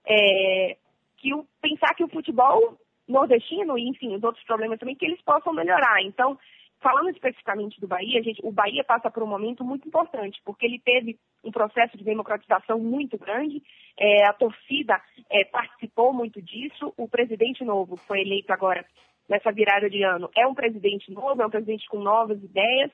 É, 0.07 0.77
que 1.17 1.33
o, 1.33 1.45
pensar 1.61 1.93
que 1.95 2.03
o 2.03 2.09
futebol 2.09 2.77
nordestino 3.07 3.77
e, 3.77 3.87
enfim, 3.87 4.15
os 4.15 4.23
outros 4.23 4.43
problemas 4.45 4.79
também, 4.79 4.95
que 4.95 5.05
eles 5.05 5.21
possam 5.21 5.53
melhorar. 5.53 6.01
Então, 6.01 6.37
falando 6.79 7.09
especificamente 7.09 7.79
do 7.79 7.87
Bahia, 7.87 8.21
gente, 8.21 8.39
o 8.43 8.51
Bahia 8.51 8.83
passa 8.83 9.09
por 9.09 9.23
um 9.23 9.27
momento 9.27 9.63
muito 9.63 9.87
importante, 9.87 10.39
porque 10.43 10.65
ele 10.65 10.79
teve 10.79 11.17
um 11.43 11.51
processo 11.51 11.97
de 11.97 12.03
democratização 12.03 12.79
muito 12.79 13.17
grande, 13.17 13.61
é, 13.97 14.27
a 14.27 14.33
torcida 14.33 15.01
é, 15.29 15.45
participou 15.45 16.13
muito 16.13 16.41
disso, 16.41 16.93
o 16.97 17.07
presidente 17.07 17.63
novo 17.63 17.95
foi 17.95 18.21
eleito 18.21 18.51
agora 18.51 18.85
nessa 19.29 19.51
virada 19.51 19.89
de 19.89 20.03
ano. 20.03 20.29
É 20.35 20.45
um 20.47 20.53
presidente 20.53 21.11
novo, 21.11 21.41
é 21.41 21.45
um 21.45 21.49
presidente 21.49 21.87
com 21.87 21.99
novas 21.99 22.41
ideias, 22.41 22.91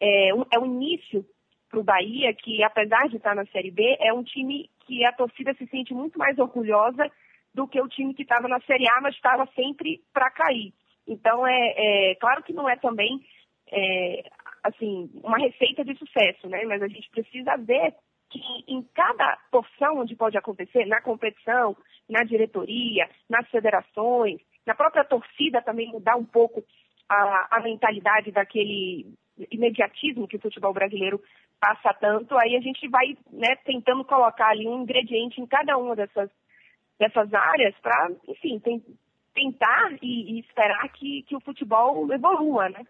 é 0.00 0.34
um, 0.34 0.44
é 0.52 0.58
um 0.58 0.66
início 0.66 1.24
para 1.68 1.78
o 1.78 1.84
Bahia, 1.84 2.34
que 2.34 2.62
apesar 2.62 3.08
de 3.08 3.16
estar 3.16 3.34
na 3.34 3.46
Série 3.46 3.70
B, 3.70 3.96
é 4.00 4.12
um 4.12 4.24
time 4.24 4.68
que 4.86 5.04
a 5.04 5.12
torcida 5.12 5.54
se 5.54 5.66
sente 5.68 5.94
muito 5.94 6.18
mais 6.18 6.38
orgulhosa 6.38 7.10
do 7.54 7.66
que 7.66 7.80
o 7.80 7.88
time 7.88 8.14
que 8.14 8.22
estava 8.22 8.48
na 8.48 8.60
Série 8.60 8.88
A, 8.88 9.00
mas 9.00 9.14
estava 9.14 9.46
sempre 9.54 10.00
para 10.12 10.30
cair. 10.30 10.72
Então, 11.06 11.46
é, 11.46 11.74
é, 11.76 12.14
claro 12.16 12.42
que 12.42 12.52
não 12.52 12.68
é 12.68 12.76
também 12.76 13.20
é, 13.70 14.24
assim 14.64 15.10
uma 15.22 15.38
receita 15.38 15.84
de 15.84 15.96
sucesso, 15.96 16.48
né? 16.48 16.64
Mas 16.64 16.82
a 16.82 16.88
gente 16.88 17.08
precisa 17.10 17.56
ver 17.56 17.94
que 18.30 18.40
em 18.68 18.82
cada 18.94 19.38
porção 19.50 19.98
onde 19.98 20.14
pode 20.14 20.36
acontecer, 20.38 20.86
na 20.86 21.00
competição, 21.00 21.76
na 22.08 22.22
diretoria, 22.22 23.08
nas 23.28 23.48
federações, 23.48 24.40
na 24.70 24.74
própria 24.76 25.04
torcida 25.04 25.60
também 25.60 25.90
mudar 25.90 26.14
um 26.14 26.24
pouco 26.24 26.64
a, 27.08 27.56
a 27.56 27.60
mentalidade 27.60 28.30
daquele 28.30 29.04
imediatismo 29.50 30.28
que 30.28 30.36
o 30.36 30.40
futebol 30.40 30.72
brasileiro 30.72 31.20
passa 31.58 31.92
tanto, 31.94 32.38
aí 32.38 32.54
a 32.54 32.60
gente 32.60 32.86
vai 32.88 33.18
né, 33.32 33.56
tentando 33.64 34.04
colocar 34.04 34.50
ali 34.50 34.68
um 34.68 34.82
ingrediente 34.82 35.40
em 35.40 35.46
cada 35.46 35.76
uma 35.76 35.96
dessas, 35.96 36.30
dessas 37.00 37.34
áreas 37.34 37.74
para, 37.82 38.12
enfim, 38.28 38.60
tem, 38.60 38.80
tentar 39.34 39.92
e, 40.00 40.36
e 40.36 40.40
esperar 40.40 40.88
que, 40.90 41.24
que 41.24 41.34
o 41.34 41.40
futebol 41.40 42.12
evolua, 42.12 42.68
né? 42.68 42.84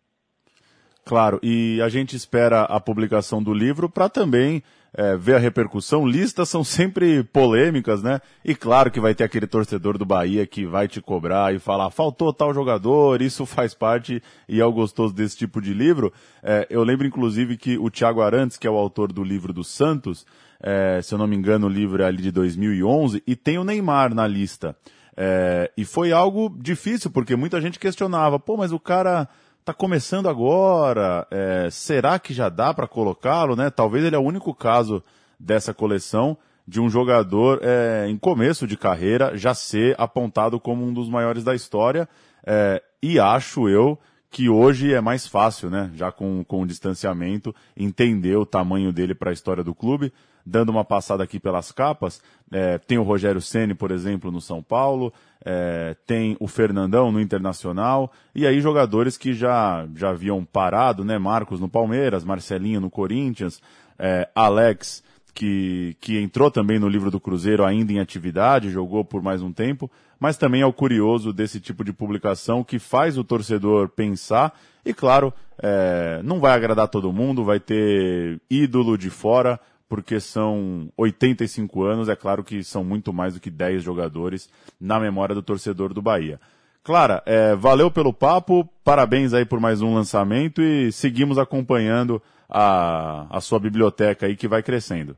Claro, 1.06 1.40
e 1.42 1.80
a 1.82 1.88
gente 1.88 2.14
espera 2.14 2.64
a 2.64 2.78
publicação 2.78 3.42
do 3.42 3.54
livro 3.54 3.88
para 3.88 4.10
também 4.10 4.62
é, 4.92 5.16
ver 5.16 5.36
a 5.36 5.38
repercussão. 5.38 6.06
Listas 6.06 6.48
são 6.48 6.64
sempre 6.64 7.22
polêmicas, 7.22 8.02
né? 8.02 8.20
E 8.44 8.54
claro 8.54 8.90
que 8.90 9.00
vai 9.00 9.14
ter 9.14 9.24
aquele 9.24 9.46
torcedor 9.46 9.96
do 9.96 10.04
Bahia 10.04 10.46
que 10.46 10.66
vai 10.66 10.88
te 10.88 11.00
cobrar 11.00 11.54
e 11.54 11.58
falar, 11.58 11.90
faltou 11.90 12.32
tal 12.32 12.52
jogador, 12.52 13.22
isso 13.22 13.46
faz 13.46 13.74
parte 13.74 14.22
e 14.48 14.60
é 14.60 14.64
o 14.64 14.72
gostoso 14.72 15.14
desse 15.14 15.36
tipo 15.36 15.60
de 15.60 15.72
livro. 15.72 16.12
É, 16.42 16.66
eu 16.70 16.82
lembro 16.82 17.06
inclusive 17.06 17.56
que 17.56 17.78
o 17.78 17.90
Thiago 17.90 18.20
Arantes, 18.20 18.56
que 18.56 18.66
é 18.66 18.70
o 18.70 18.76
autor 18.76 19.12
do 19.12 19.22
livro 19.22 19.52
do 19.52 19.64
Santos, 19.64 20.26
é, 20.62 21.00
se 21.02 21.14
eu 21.14 21.18
não 21.18 21.26
me 21.26 21.36
engano, 21.36 21.66
o 21.66 21.70
livro 21.70 22.02
é 22.02 22.06
ali 22.06 22.22
de 22.22 22.30
2011, 22.30 23.22
e 23.26 23.34
tem 23.34 23.58
o 23.58 23.64
Neymar 23.64 24.14
na 24.14 24.26
lista. 24.26 24.76
É, 25.16 25.70
e 25.76 25.84
foi 25.84 26.12
algo 26.12 26.54
difícil, 26.58 27.10
porque 27.10 27.36
muita 27.36 27.60
gente 27.60 27.78
questionava, 27.78 28.38
pô, 28.38 28.56
mas 28.56 28.72
o 28.72 28.78
cara 28.78 29.28
tá 29.70 29.74
começando 29.74 30.28
agora, 30.28 31.26
é, 31.30 31.68
será 31.70 32.18
que 32.18 32.34
já 32.34 32.48
dá 32.48 32.74
para 32.74 32.88
colocá-lo, 32.88 33.54
né? 33.54 33.70
Talvez 33.70 34.04
ele 34.04 34.16
é 34.16 34.18
o 34.18 34.22
único 34.22 34.52
caso 34.52 35.02
dessa 35.38 35.72
coleção 35.72 36.36
de 36.66 36.80
um 36.80 36.90
jogador 36.90 37.60
é, 37.62 38.06
em 38.08 38.18
começo 38.18 38.66
de 38.66 38.76
carreira 38.76 39.36
já 39.36 39.54
ser 39.54 39.94
apontado 39.96 40.58
como 40.58 40.84
um 40.84 40.92
dos 40.92 41.08
maiores 41.08 41.44
da 41.44 41.54
história. 41.54 42.08
É, 42.44 42.82
e 43.00 43.20
acho 43.20 43.68
eu 43.68 43.96
que 44.30 44.48
hoje 44.48 44.94
é 44.94 45.00
mais 45.00 45.26
fácil, 45.26 45.68
né? 45.68 45.90
Já 45.94 46.12
com, 46.12 46.44
com 46.44 46.62
o 46.62 46.66
distanciamento, 46.66 47.54
entender 47.76 48.36
o 48.36 48.46
tamanho 48.46 48.92
dele 48.92 49.14
para 49.14 49.30
a 49.30 49.32
história 49.32 49.64
do 49.64 49.74
clube. 49.74 50.12
Dando 50.46 50.70
uma 50.70 50.84
passada 50.84 51.22
aqui 51.22 51.38
pelas 51.38 51.70
capas, 51.70 52.22
é, 52.50 52.78
tem 52.78 52.96
o 52.96 53.02
Rogério 53.02 53.42
Ceni, 53.42 53.74
por 53.74 53.90
exemplo, 53.90 54.32
no 54.32 54.40
São 54.40 54.62
Paulo, 54.62 55.12
é, 55.44 55.94
tem 56.06 56.34
o 56.40 56.48
Fernandão 56.48 57.12
no 57.12 57.20
Internacional, 57.20 58.10
e 58.34 58.46
aí 58.46 58.58
jogadores 58.60 59.18
que 59.18 59.34
já, 59.34 59.86
já 59.94 60.10
haviam 60.10 60.42
parado, 60.42 61.04
né? 61.04 61.18
Marcos 61.18 61.60
no 61.60 61.68
Palmeiras, 61.68 62.24
Marcelinho 62.24 62.80
no 62.80 62.90
Corinthians, 62.90 63.60
é, 63.98 64.30
Alex, 64.34 65.04
que, 65.30 65.96
que 66.00 66.18
entrou 66.18 66.50
também 66.50 66.78
no 66.78 66.88
livro 66.88 67.10
do 67.10 67.20
Cruzeiro 67.20 67.64
ainda 67.64 67.92
em 67.92 68.00
atividade, 68.00 68.70
jogou 68.70 69.04
por 69.04 69.22
mais 69.22 69.42
um 69.42 69.52
tempo, 69.52 69.90
mas 70.18 70.36
também 70.36 70.60
é 70.60 70.66
o 70.66 70.72
curioso 70.72 71.32
desse 71.32 71.60
tipo 71.60 71.82
de 71.84 71.92
publicação 71.92 72.62
que 72.62 72.78
faz 72.78 73.16
o 73.16 73.24
torcedor 73.24 73.88
pensar, 73.88 74.58
e 74.84 74.92
claro, 74.92 75.32
é, 75.62 76.20
não 76.22 76.40
vai 76.40 76.52
agradar 76.52 76.88
todo 76.88 77.12
mundo, 77.12 77.44
vai 77.44 77.60
ter 77.60 78.40
ídolo 78.50 78.98
de 78.98 79.10
fora, 79.10 79.58
porque 79.88 80.20
são 80.20 80.88
85 80.96 81.82
anos, 81.82 82.08
é 82.08 82.14
claro 82.14 82.44
que 82.44 82.62
são 82.62 82.84
muito 82.84 83.12
mais 83.12 83.34
do 83.34 83.40
que 83.40 83.50
10 83.50 83.82
jogadores 83.82 84.48
na 84.80 85.00
memória 85.00 85.34
do 85.34 85.42
torcedor 85.42 85.92
do 85.92 86.00
Bahia. 86.00 86.40
Clara, 86.82 87.22
é, 87.26 87.54
valeu 87.54 87.90
pelo 87.90 88.12
papo, 88.12 88.64
parabéns 88.84 89.34
aí 89.34 89.44
por 89.44 89.60
mais 89.60 89.82
um 89.82 89.94
lançamento 89.94 90.62
e 90.62 90.90
seguimos 90.90 91.38
acompanhando 91.38 92.22
a, 92.48 93.26
a 93.30 93.40
sua 93.40 93.60
biblioteca 93.60 94.26
aí 94.26 94.34
que 94.34 94.48
vai 94.48 94.62
crescendo. 94.62 95.16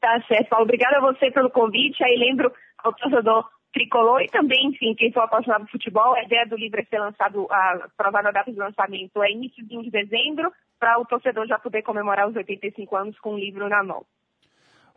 Tá 0.00 0.22
certo, 0.28 0.48
Paulo. 0.48 0.64
Obrigada 0.64 0.98
a 0.98 1.00
você 1.00 1.30
pelo 1.30 1.50
convite. 1.50 2.02
Aí 2.04 2.16
lembro 2.16 2.52
ao 2.78 2.92
torcedor 2.92 3.44
tricolor 3.72 4.22
e 4.22 4.28
também, 4.28 4.68
enfim, 4.68 4.94
quem 4.94 5.12
for 5.12 5.20
apaixonado 5.20 5.64
por 5.64 5.72
futebol, 5.72 6.14
a 6.14 6.22
ideia 6.22 6.46
do 6.46 6.56
livro 6.56 6.80
é 6.80 6.84
ser 6.84 6.98
lançado, 6.98 7.46
a 7.50 7.86
provável 7.96 8.32
data 8.32 8.50
de 8.50 8.58
lançamento 8.58 9.22
é 9.22 9.30
início 9.30 9.64
de 9.66 9.90
dezembro, 9.90 10.50
para 10.80 10.98
o 10.98 11.04
torcedor 11.04 11.46
já 11.46 11.58
poder 11.58 11.82
comemorar 11.82 12.28
os 12.28 12.36
85 12.36 12.96
anos 12.96 13.18
com 13.18 13.34
o 13.34 13.38
livro 13.38 13.68
na 13.68 13.82
mão. 13.82 14.04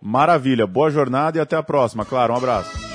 Maravilha, 0.02 0.66
boa 0.66 0.90
jornada 0.90 1.38
e 1.38 1.42
até 1.42 1.56
a 1.56 1.64
próxima. 1.64 2.06
Claro, 2.06 2.34
um 2.34 2.38
abraço. 2.38 2.91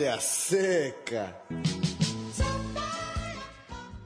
Folha 0.00 0.18
Seca. 0.18 1.36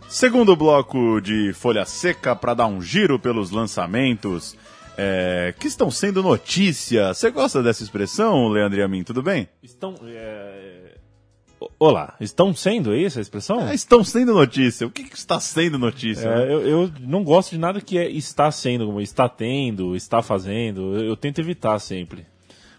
Segundo 0.08 0.56
bloco 0.56 1.20
de 1.20 1.52
Folha 1.52 1.84
Seca 1.84 2.34
para 2.34 2.52
dar 2.52 2.66
um 2.66 2.82
giro 2.82 3.16
pelos 3.16 3.52
lançamentos 3.52 4.56
é, 4.98 5.54
que 5.56 5.68
estão 5.68 5.92
sendo 5.92 6.20
notícia. 6.20 7.14
Você 7.14 7.30
gosta 7.30 7.62
dessa 7.62 7.84
expressão, 7.84 8.48
Leandro 8.48 8.80
e 8.80 8.82
a 8.82 8.88
mim? 8.88 9.04
Tudo 9.04 9.22
bem? 9.22 9.48
Estão. 9.62 9.94
É... 10.02 10.96
Olá, 11.78 12.16
estão 12.20 12.52
sendo 12.52 12.92
é 12.92 12.98
isso 12.98 13.20
a 13.20 13.22
expressão? 13.22 13.68
É, 13.68 13.72
estão 13.72 14.02
sendo 14.02 14.34
notícia. 14.34 14.88
O 14.88 14.90
que, 14.90 15.04
que 15.04 15.16
está 15.16 15.38
sendo 15.38 15.78
notícia? 15.78 16.28
É, 16.28 16.52
eu, 16.52 16.66
eu, 16.66 16.92
não 17.02 17.22
gosto 17.22 17.52
de 17.52 17.58
nada 17.58 17.80
que 17.80 17.96
é 17.98 18.10
está 18.10 18.50
sendo, 18.50 18.86
como 18.86 19.00
está 19.00 19.28
tendo, 19.28 19.94
está 19.94 20.20
fazendo. 20.20 20.96
Eu, 20.96 21.04
eu 21.04 21.16
tento 21.16 21.40
evitar 21.40 21.78
sempre. 21.78 22.26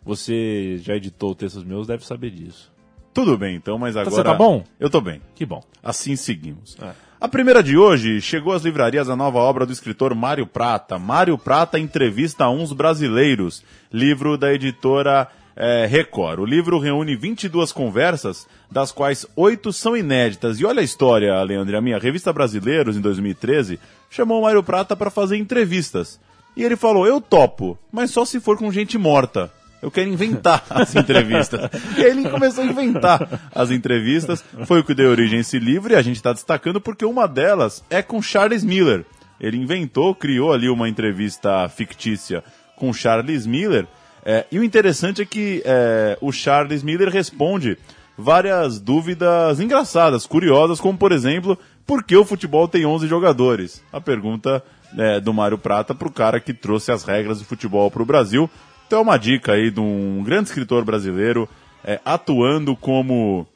Você 0.03 0.79
já 0.79 0.97
editou 0.97 1.33
textos 1.33 1.63
meus, 1.63 1.87
deve 1.87 2.05
saber 2.05 2.29
disso. 2.31 2.74
Tudo 3.15 3.37
bem, 3.37 3.55
então, 3.55 3.79
mas 3.79 3.95
agora. 3.95 4.11
Você 4.13 4.23
tá 4.23 4.33
bom? 4.33 4.61
Eu 4.77 4.89
tô 4.89 4.99
bem. 4.99 5.21
Que 5.33 5.45
bom. 5.45 5.63
Assim 5.81 6.17
seguimos. 6.17 6.77
É. 6.81 6.91
A 7.19 7.29
primeira 7.29 7.63
de 7.63 7.77
hoje 7.77 8.19
chegou 8.19 8.51
às 8.51 8.63
livrarias 8.63 9.09
a 9.09 9.15
nova 9.15 9.39
obra 9.39 9.65
do 9.65 9.71
escritor 9.71 10.13
Mário 10.13 10.45
Prata. 10.45 10.99
Mário 10.99 11.37
Prata 11.37 11.79
entrevista 11.79 12.43
a 12.43 12.49
uns 12.49 12.73
brasileiros, 12.73 13.63
livro 13.89 14.37
da 14.37 14.53
editora 14.53 15.29
é, 15.55 15.85
Record. 15.85 16.41
O 16.41 16.45
livro 16.45 16.77
reúne 16.77 17.15
22 17.15 17.71
conversas, 17.71 18.45
das 18.69 18.91
quais 18.91 19.25
oito 19.33 19.71
são 19.71 19.95
inéditas. 19.95 20.59
E 20.59 20.65
olha 20.65 20.81
a 20.81 20.83
história, 20.83 21.41
Leandro, 21.41 21.77
a 21.77 21.81
minha 21.81 21.97
revista 21.97 22.33
Brasileiros, 22.33 22.97
em 22.97 23.01
2013, 23.01 23.79
chamou 24.09 24.39
o 24.39 24.43
Mário 24.43 24.61
Prata 24.61 24.93
para 24.93 25.09
fazer 25.09 25.37
entrevistas. 25.37 26.19
E 26.53 26.65
ele 26.65 26.75
falou: 26.75 27.07
Eu 27.07 27.21
topo, 27.21 27.79
mas 27.89 28.11
só 28.11 28.25
se 28.25 28.41
for 28.41 28.57
com 28.57 28.69
gente 28.73 28.97
morta. 28.97 29.49
Eu 29.85 29.91
quero 29.91 30.09
inventar 30.09 30.65
as 30.71 30.95
entrevistas. 30.95 31.69
e 31.95 32.01
aí 32.03 32.09
ele 32.09 32.27
começou 32.27 32.63
a 32.63 32.67
inventar 32.67 33.51
as 33.53 33.69
entrevistas. 33.69 34.43
Foi 34.65 34.79
o 34.79 34.83
que 34.83 34.95
deu 34.95 35.11
origem 35.11 35.37
a 35.37 35.41
esse 35.41 35.59
livro 35.59 35.93
e 35.93 35.95
a 35.95 36.01
gente 36.01 36.15
está 36.15 36.33
destacando 36.33 36.81
porque 36.81 37.05
uma 37.05 37.27
delas 37.27 37.83
é 37.87 38.01
com 38.01 38.19
Charles 38.19 38.63
Miller. 38.63 39.05
Ele 39.39 39.57
inventou, 39.57 40.15
criou 40.15 40.51
ali 40.51 40.69
uma 40.69 40.89
entrevista 40.89 41.69
fictícia 41.69 42.43
com 42.75 42.91
Charles 42.91 43.45
Miller. 43.45 43.85
É, 44.25 44.47
e 44.51 44.57
o 44.57 44.63
interessante 44.63 45.21
é 45.21 45.25
que 45.25 45.61
é, 45.63 46.17
o 46.19 46.31
Charles 46.31 46.81
Miller 46.81 47.09
responde 47.09 47.77
várias 48.17 48.79
dúvidas 48.79 49.59
engraçadas, 49.59 50.25
curiosas, 50.25 50.79
como 50.79 50.97
por 50.97 51.11
exemplo, 51.11 51.59
por 51.85 52.03
que 52.03 52.15
o 52.17 52.25
futebol 52.25 52.67
tem 52.67 52.87
11 52.87 53.07
jogadores? 53.07 53.83
A 53.93 54.01
pergunta 54.01 54.63
é, 54.97 55.19
do 55.19 55.31
Mário 55.31 55.59
Prata 55.59 55.93
para 55.93 56.07
o 56.07 56.11
cara 56.11 56.39
que 56.39 56.55
trouxe 56.55 56.91
as 56.91 57.03
regras 57.03 57.37
do 57.37 57.45
futebol 57.45 57.91
para 57.91 58.01
o 58.01 58.05
Brasil. 58.05 58.49
Então 58.87 58.99
é 58.99 59.01
uma 59.01 59.17
dica 59.17 59.53
aí 59.53 59.71
de 59.71 59.79
um 59.79 60.23
grande 60.23 60.49
escritor 60.49 60.85
brasileiro 60.85 61.49
é, 61.83 61.99
atuando 62.05 62.75
como 62.75 63.47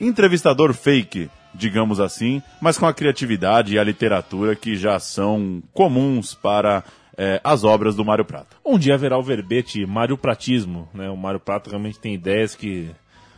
entrevistador 0.00 0.72
fake, 0.72 1.30
digamos 1.54 2.00
assim, 2.00 2.42
mas 2.60 2.78
com 2.78 2.86
a 2.86 2.94
criatividade 2.94 3.74
e 3.74 3.78
a 3.78 3.84
literatura 3.84 4.56
que 4.56 4.76
já 4.76 4.98
são 4.98 5.62
comuns 5.72 6.34
para 6.34 6.82
é, 7.16 7.40
as 7.44 7.64
obras 7.64 7.94
do 7.94 8.04
Mário 8.04 8.24
Prata. 8.24 8.56
Um 8.64 8.78
dia 8.78 8.94
haverá 8.94 9.18
o 9.18 9.22
verbete 9.22 9.84
Mário 9.84 10.16
Pratismo, 10.16 10.88
né? 10.94 11.10
O 11.10 11.16
Mário 11.16 11.40
Prata 11.40 11.68
realmente 11.68 11.98
tem 11.98 12.14
ideias 12.14 12.54
que 12.54 12.90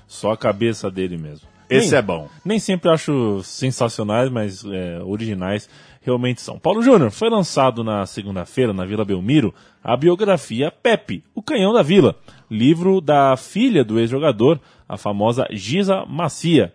só 0.07 0.33
a 0.33 0.37
cabeça 0.37 0.91
dele 0.91 1.17
mesmo. 1.17 1.49
Esse 1.69 1.91
nem, 1.91 1.99
é 1.99 2.03
bom. 2.03 2.29
Nem 2.45 2.59
sempre 2.59 2.91
acho 2.91 3.43
sensacionais, 3.43 4.31
mas 4.31 4.65
é, 4.65 5.01
originais 5.03 5.69
realmente 6.03 6.41
são. 6.41 6.59
Paulo 6.59 6.83
Júnior, 6.83 7.11
foi 7.11 7.31
lançado 7.31 7.83
na 7.83 8.05
segunda-feira, 8.05 8.73
na 8.73 8.85
Vila 8.85 9.05
Belmiro, 9.05 9.55
a 9.83 9.97
biografia 9.97 10.71
Pepe, 10.71 11.25
o 11.35 11.43
Canhão 11.43 11.73
da 11.73 11.83
Vila, 11.83 12.17
livro 12.51 13.01
da 13.01 13.37
filha 13.37 13.85
do 13.85 13.99
ex-jogador, 13.99 14.61
a 14.89 14.97
famosa 14.97 15.47
Giza 15.51 16.05
Macia. 16.07 16.73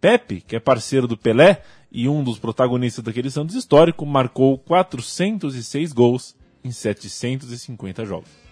Pepe, 0.00 0.42
que 0.46 0.56
é 0.56 0.60
parceiro 0.60 1.08
do 1.08 1.16
Pelé 1.16 1.62
e 1.90 2.08
um 2.08 2.22
dos 2.22 2.38
protagonistas 2.38 3.02
daquele 3.04 3.30
Santos 3.30 3.54
histórico, 3.54 4.04
marcou 4.04 4.58
406 4.58 5.92
gols 5.92 6.36
em 6.62 6.70
750 6.70 8.04
jogos. 8.04 8.43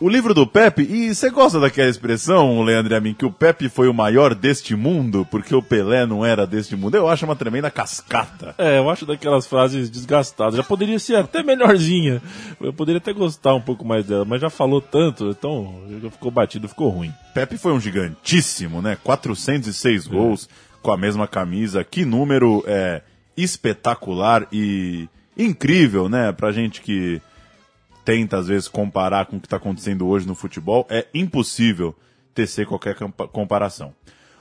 O 0.00 0.08
livro 0.08 0.32
do 0.32 0.46
Pepe, 0.46 0.80
e 0.82 1.14
você 1.14 1.28
gosta 1.28 1.60
daquela 1.60 1.90
expressão, 1.90 2.62
Leandro 2.62 2.94
e 2.94 2.96
a 2.96 3.00
mim, 3.02 3.12
que 3.12 3.26
o 3.26 3.30
Pepe 3.30 3.68
foi 3.68 3.86
o 3.86 3.92
maior 3.92 4.34
deste 4.34 4.74
mundo, 4.74 5.28
porque 5.30 5.54
o 5.54 5.60
Pelé 5.60 6.06
não 6.06 6.24
era 6.24 6.46
deste 6.46 6.74
mundo? 6.74 6.94
Eu 6.94 7.06
acho 7.06 7.26
uma 7.26 7.36
tremenda 7.36 7.70
cascata. 7.70 8.54
É, 8.56 8.78
eu 8.78 8.88
acho 8.88 9.04
daquelas 9.04 9.46
frases 9.46 9.90
desgastadas. 9.90 10.54
Já 10.54 10.62
poderia 10.62 10.98
ser 10.98 11.16
até 11.16 11.42
melhorzinha. 11.42 12.22
Eu 12.58 12.72
poderia 12.72 12.96
até 12.96 13.12
gostar 13.12 13.54
um 13.54 13.60
pouco 13.60 13.86
mais 13.86 14.06
dela, 14.06 14.24
mas 14.24 14.40
já 14.40 14.48
falou 14.48 14.80
tanto, 14.80 15.28
então 15.28 15.82
ficou 16.10 16.30
batido, 16.30 16.66
ficou 16.66 16.88
ruim. 16.88 17.12
Pepe 17.34 17.58
foi 17.58 17.74
um 17.74 17.80
gigantíssimo, 17.80 18.80
né? 18.80 18.96
406 19.04 20.06
é. 20.06 20.08
gols 20.08 20.48
com 20.80 20.90
a 20.92 20.96
mesma 20.96 21.28
camisa. 21.28 21.84
Que 21.84 22.06
número 22.06 22.64
é, 22.66 23.02
espetacular 23.36 24.46
e 24.50 25.10
incrível, 25.36 26.08
né? 26.08 26.32
Pra 26.32 26.52
gente 26.52 26.80
que 26.80 27.20
tenta, 28.10 28.38
às 28.38 28.48
vezes, 28.48 28.66
comparar 28.66 29.26
com 29.26 29.36
o 29.36 29.40
que 29.40 29.46
está 29.46 29.56
acontecendo 29.56 30.08
hoje 30.08 30.26
no 30.26 30.34
futebol, 30.34 30.84
é 30.90 31.06
impossível 31.14 31.94
tecer 32.34 32.66
qualquer 32.66 32.96
comparação. 33.30 33.94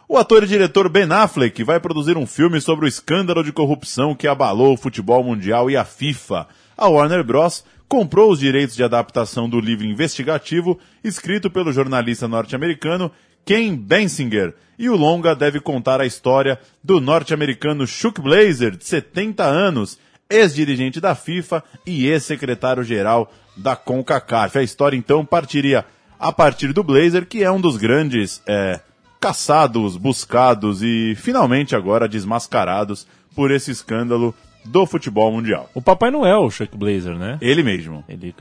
O 0.08 0.18
ator 0.18 0.44
e 0.44 0.48
diretor 0.48 0.90
Ben 0.90 1.12
Affleck 1.12 1.64
vai 1.64 1.80
produzir 1.80 2.18
um 2.18 2.26
filme 2.26 2.60
sobre 2.60 2.86
o 2.86 2.88
escândalo 2.88 3.44
de 3.44 3.52
corrupção 3.52 4.16
que 4.16 4.28
abalou 4.28 4.74
o 4.74 4.78
futebol 4.78 5.24
mundial 5.24 5.70
e 5.70 5.78
a 5.78 5.86
FIFA. 5.86 6.48
A 6.76 6.88
Warner 6.88 7.24
Bros. 7.24 7.64
comprou 7.88 8.32
os 8.32 8.40
direitos 8.40 8.76
de 8.76 8.84
adaptação 8.84 9.48
do 9.48 9.60
livro 9.60 9.86
investigativo 9.86 10.80
escrito 11.04 11.52
pelo 11.52 11.72
jornalista 11.72 12.28
norte-americano 12.28 13.12
Ken 13.46 13.76
Bensinger, 13.76 14.56
e 14.80 14.90
o 14.90 14.96
longa 14.96 15.36
deve 15.36 15.60
contar 15.60 16.02
a 16.02 16.08
história 16.08 16.60
do 16.84 17.00
norte-americano 17.00 17.86
Chuck 17.86 18.20
Blazer, 18.20 18.76
de 18.76 18.86
70 18.86 19.44
anos, 19.44 20.00
ex-dirigente 20.30 21.02
da 21.02 21.16
FIFA 21.16 21.64
e 21.86 22.08
ex-secretário-geral 22.08 23.32
da 23.58 23.76
CONCACAF. 23.76 24.58
A 24.58 24.64
história 24.64 24.96
então 24.96 25.26
partiria 25.26 25.86
a 26.20 26.32
partir 26.32 26.74
do 26.74 26.84
Blazer, 26.84 27.26
que 27.26 27.44
é 27.44 27.52
um 27.52 27.60
dos 27.60 27.78
grandes 27.78 28.42
é, 28.46 28.80
caçados, 29.20 29.98
buscados 29.98 30.84
e 30.84 31.16
finalmente 31.16 31.76
agora 31.76 32.08
desmascarados 32.08 33.08
por 33.36 33.52
esse 33.52 33.72
escândalo 33.72 34.36
do 34.66 34.86
futebol 34.86 35.32
mundial. 35.32 35.70
O 35.74 35.82
Papai 35.82 36.12
Noel, 36.12 36.44
o 36.44 36.52
Chuck 36.52 36.76
Blazer, 36.78 37.18
né? 37.18 37.38
Ele 37.42 37.64
mesmo. 37.64 38.04
Ele 38.08 38.34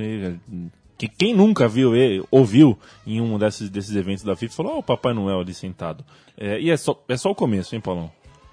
que 0.99 1.07
quem 1.07 1.33
nunca 1.33 1.69
viu 1.69 1.95
ele, 1.95 2.25
ouviu 2.29 2.77
em 3.07 3.21
um 3.21 3.39
desses, 3.39 3.71
desses 3.71 3.95
eventos 3.95 4.25
da 4.25 4.35
FIFA 4.35 4.55
falou, 4.55 4.73
ó, 4.73 4.77
oh, 4.77 4.79
o 4.81 4.83
Papai 4.83 5.15
Noel 5.15 5.41
ali 5.41 5.55
sentado. 5.55 6.05
É, 6.37 6.61
e 6.61 6.71
é 6.71 6.77
só, 6.77 7.01
é 7.09 7.17
só 7.17 7.31
o 7.31 7.35
começo, 7.37 7.75
hein, 7.75 7.81
Paulão? 7.81 8.11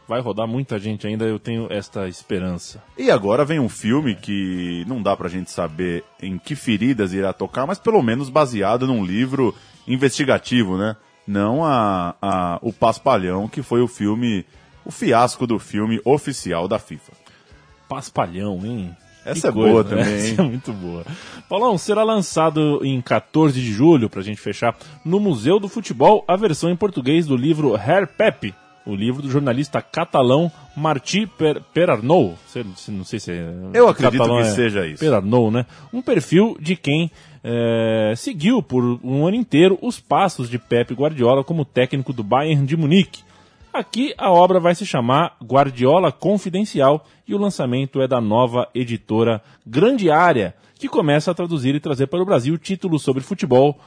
Vai 0.07 0.21
rodar 0.21 0.47
muita 0.47 0.77
gente 0.77 1.07
ainda, 1.07 1.25
eu 1.25 1.39
tenho 1.39 1.67
esta 1.71 2.07
esperança. 2.07 2.83
E 2.97 3.09
agora 3.09 3.43
vem 3.43 3.59
um 3.59 3.69
filme 3.69 4.15
que 4.15 4.85
não 4.87 5.01
dá 5.01 5.15
pra 5.15 5.29
gente 5.29 5.49
saber 5.49 6.03
em 6.21 6.37
que 6.37 6.55
feridas 6.55 7.11
irá 7.11 7.33
tocar, 7.33 7.65
mas 7.65 7.79
pelo 7.79 8.01
menos 8.03 8.29
baseado 8.29 8.85
num 8.85 9.03
livro 9.03 9.53
investigativo, 9.87 10.77
né? 10.77 10.95
Não 11.27 11.65
a, 11.65 12.15
a 12.21 12.59
o 12.61 12.71
Paspalhão, 12.71 13.47
que 13.47 13.63
foi 13.63 13.81
o 13.81 13.87
filme, 13.87 14.45
o 14.85 14.91
fiasco 14.91 15.47
do 15.47 15.57
filme 15.57 15.99
oficial 16.05 16.67
da 16.67 16.77
FIFA. 16.77 17.13
Paspalhão, 17.89 18.61
hein? 18.63 18.95
Essa 19.25 19.41
que 19.41 19.47
é 19.47 19.51
coisa, 19.51 19.71
boa 19.71 19.83
né? 19.83 19.89
também. 19.89 20.31
Essa 20.31 20.41
é 20.41 20.45
muito 20.45 20.71
boa. 20.71 21.03
Paulão, 21.49 21.79
será 21.79 22.03
lançado 22.03 22.79
em 22.83 23.01
14 23.01 23.59
de 23.59 23.73
julho, 23.73 24.07
pra 24.07 24.21
gente 24.21 24.39
fechar, 24.39 24.77
no 25.03 25.19
Museu 25.19 25.59
do 25.59 25.67
Futebol, 25.67 26.23
a 26.27 26.35
versão 26.35 26.69
em 26.69 26.75
português 26.75 27.25
do 27.25 27.35
livro 27.35 27.75
Herr 27.75 28.05
Pepe, 28.05 28.53
o 28.85 28.95
livro 28.95 29.21
do 29.21 29.29
jornalista 29.29 29.81
catalão 29.81 30.51
Martí 30.75 31.25
per, 31.25 31.61
Perarnou. 31.73 32.37
Não 32.89 33.03
sei 33.03 33.19
se 33.19 33.31
é. 33.31 33.53
Eu 33.73 33.87
acredito 33.87 34.23
que 34.23 34.39
é 34.39 34.43
seja 34.45 34.85
isso. 34.85 34.99
Perarnou, 34.99 35.49
né? 35.49 35.65
Um 35.91 36.01
perfil 36.01 36.57
de 36.59 36.75
quem 36.75 37.09
é, 37.43 38.13
seguiu 38.15 38.61
por 38.61 38.83
um 39.03 39.25
ano 39.25 39.35
inteiro 39.35 39.77
os 39.81 39.99
passos 39.99 40.49
de 40.49 40.59
Pepe 40.59 40.93
Guardiola 40.93 41.43
como 41.43 41.65
técnico 41.65 42.13
do 42.13 42.23
Bayern 42.23 42.65
de 42.65 42.75
Munique. 42.77 43.23
Aqui 43.73 44.13
a 44.17 44.31
obra 44.31 44.59
vai 44.59 44.73
se 44.73 44.85
chamar 44.85 45.35
Guardiola 45.43 46.11
Confidencial 46.11 47.05
e 47.27 47.35
o 47.35 47.37
lançamento 47.37 48.01
é 48.01 48.07
da 48.07 48.21
nova 48.21 48.69
editora 48.73 49.41
Grande 49.65 50.09
Área, 50.09 50.55
que 50.79 50.87
começa 50.87 51.31
a 51.31 51.33
traduzir 51.33 51.75
e 51.75 51.79
trazer 51.79 52.07
para 52.07 52.21
o 52.21 52.25
Brasil 52.25 52.57
títulos 52.57 53.01
sobre 53.01 53.21
futebol 53.21 53.77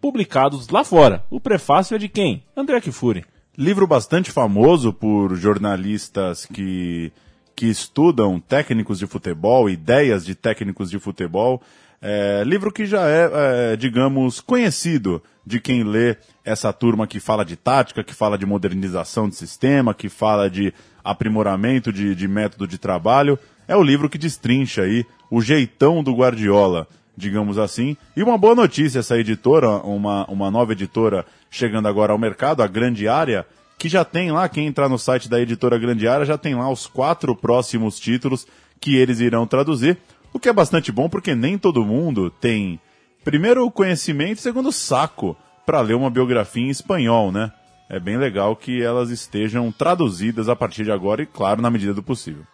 publicados 0.00 0.68
lá 0.68 0.82
fora. 0.82 1.24
O 1.30 1.40
prefácio 1.40 1.94
é 1.94 1.98
de 1.98 2.08
quem? 2.08 2.42
André 2.56 2.80
Kifuri. 2.80 3.24
Livro 3.58 3.86
bastante 3.86 4.30
famoso 4.30 4.92
por 4.92 5.34
jornalistas 5.34 6.44
que, 6.44 7.10
que 7.54 7.64
estudam 7.64 8.38
técnicos 8.38 8.98
de 8.98 9.06
futebol, 9.06 9.70
ideias 9.70 10.26
de 10.26 10.34
técnicos 10.34 10.90
de 10.90 10.98
futebol. 10.98 11.62
É, 12.02 12.42
livro 12.44 12.70
que 12.70 12.84
já 12.84 13.08
é, 13.08 13.30
é, 13.72 13.76
digamos, 13.76 14.42
conhecido 14.42 15.22
de 15.44 15.58
quem 15.58 15.84
lê 15.84 16.18
essa 16.44 16.70
turma 16.70 17.06
que 17.06 17.18
fala 17.18 17.46
de 17.46 17.56
tática, 17.56 18.04
que 18.04 18.12
fala 18.12 18.36
de 18.36 18.44
modernização 18.44 19.26
de 19.26 19.36
sistema, 19.36 19.94
que 19.94 20.10
fala 20.10 20.50
de 20.50 20.74
aprimoramento 21.02 21.90
de, 21.90 22.14
de 22.14 22.28
método 22.28 22.68
de 22.68 22.76
trabalho. 22.76 23.38
É 23.66 23.74
o 23.74 23.82
livro 23.82 24.10
que 24.10 24.18
destrincha 24.18 24.82
aí 24.82 25.02
o 25.30 25.40
jeitão 25.40 26.04
do 26.04 26.12
Guardiola 26.12 26.86
digamos 27.16 27.58
assim. 27.58 27.96
E 28.16 28.22
uma 28.22 28.36
boa 28.36 28.54
notícia 28.54 28.98
essa 28.98 29.18
editora, 29.18 29.68
uma, 29.68 30.24
uma 30.26 30.50
nova 30.50 30.72
editora 30.72 31.24
chegando 31.50 31.88
agora 31.88 32.12
ao 32.12 32.18
mercado, 32.18 32.62
a 32.62 32.66
Grande 32.66 33.08
Área, 33.08 33.46
que 33.78 33.88
já 33.88 34.04
tem 34.04 34.30
lá, 34.30 34.48
quem 34.48 34.66
entrar 34.66 34.88
no 34.88 34.98
site 34.98 35.28
da 35.28 35.40
editora 35.40 35.78
Grande 35.78 36.06
Área, 36.06 36.26
já 36.26 36.38
tem 36.38 36.54
lá 36.54 36.70
os 36.70 36.86
quatro 36.86 37.34
próximos 37.34 37.98
títulos 37.98 38.46
que 38.80 38.96
eles 38.96 39.20
irão 39.20 39.46
traduzir, 39.46 39.98
o 40.32 40.38
que 40.38 40.48
é 40.48 40.52
bastante 40.52 40.92
bom 40.92 41.08
porque 41.08 41.34
nem 41.34 41.56
todo 41.56 41.84
mundo 41.84 42.30
tem, 42.30 42.78
primeiro, 43.24 43.64
o 43.64 43.70
conhecimento, 43.70 44.40
segundo, 44.40 44.70
saco 44.70 45.36
para 45.64 45.80
ler 45.80 45.94
uma 45.94 46.10
biografia 46.10 46.62
em 46.62 46.70
espanhol, 46.70 47.32
né? 47.32 47.50
É 47.88 48.00
bem 48.00 48.16
legal 48.16 48.56
que 48.56 48.82
elas 48.82 49.10
estejam 49.10 49.70
traduzidas 49.70 50.48
a 50.48 50.56
partir 50.56 50.84
de 50.84 50.90
agora 50.90 51.22
e, 51.22 51.26
claro, 51.26 51.62
na 51.62 51.70
medida 51.70 51.94
do 51.94 52.02
possível. 52.02 52.44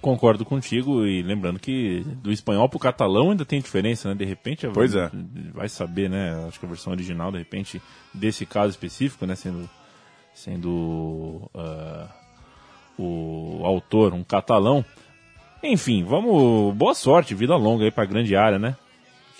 Concordo 0.00 0.44
contigo 0.44 1.06
e 1.06 1.22
lembrando 1.22 1.58
que 1.58 2.00
do 2.22 2.30
espanhol 2.30 2.68
para 2.68 2.76
o 2.76 2.80
catalão 2.80 3.30
ainda 3.30 3.44
tem 3.44 3.60
diferença, 3.60 4.08
né? 4.08 4.14
De 4.14 4.24
repente, 4.24 4.68
pois 4.68 4.94
é. 4.94 5.10
vai 5.52 5.68
saber, 5.68 6.10
né? 6.10 6.44
Acho 6.46 6.60
que 6.60 6.66
a 6.66 6.68
versão 6.68 6.92
original, 6.92 7.32
de 7.32 7.38
repente, 7.38 7.80
desse 8.12 8.44
caso 8.44 8.70
específico, 8.70 9.26
né? 9.26 9.34
Sendo, 9.34 9.68
sendo 10.34 11.50
uh, 11.54 12.08
o 12.98 13.62
autor 13.64 14.12
um 14.12 14.22
catalão. 14.22 14.84
Enfim, 15.62 16.04
vamos. 16.04 16.74
Boa 16.74 16.94
sorte, 16.94 17.34
vida 17.34 17.56
longa 17.56 17.84
aí 17.84 17.90
para 17.90 18.04
a 18.04 18.06
grande 18.06 18.36
área, 18.36 18.58
né? 18.58 18.76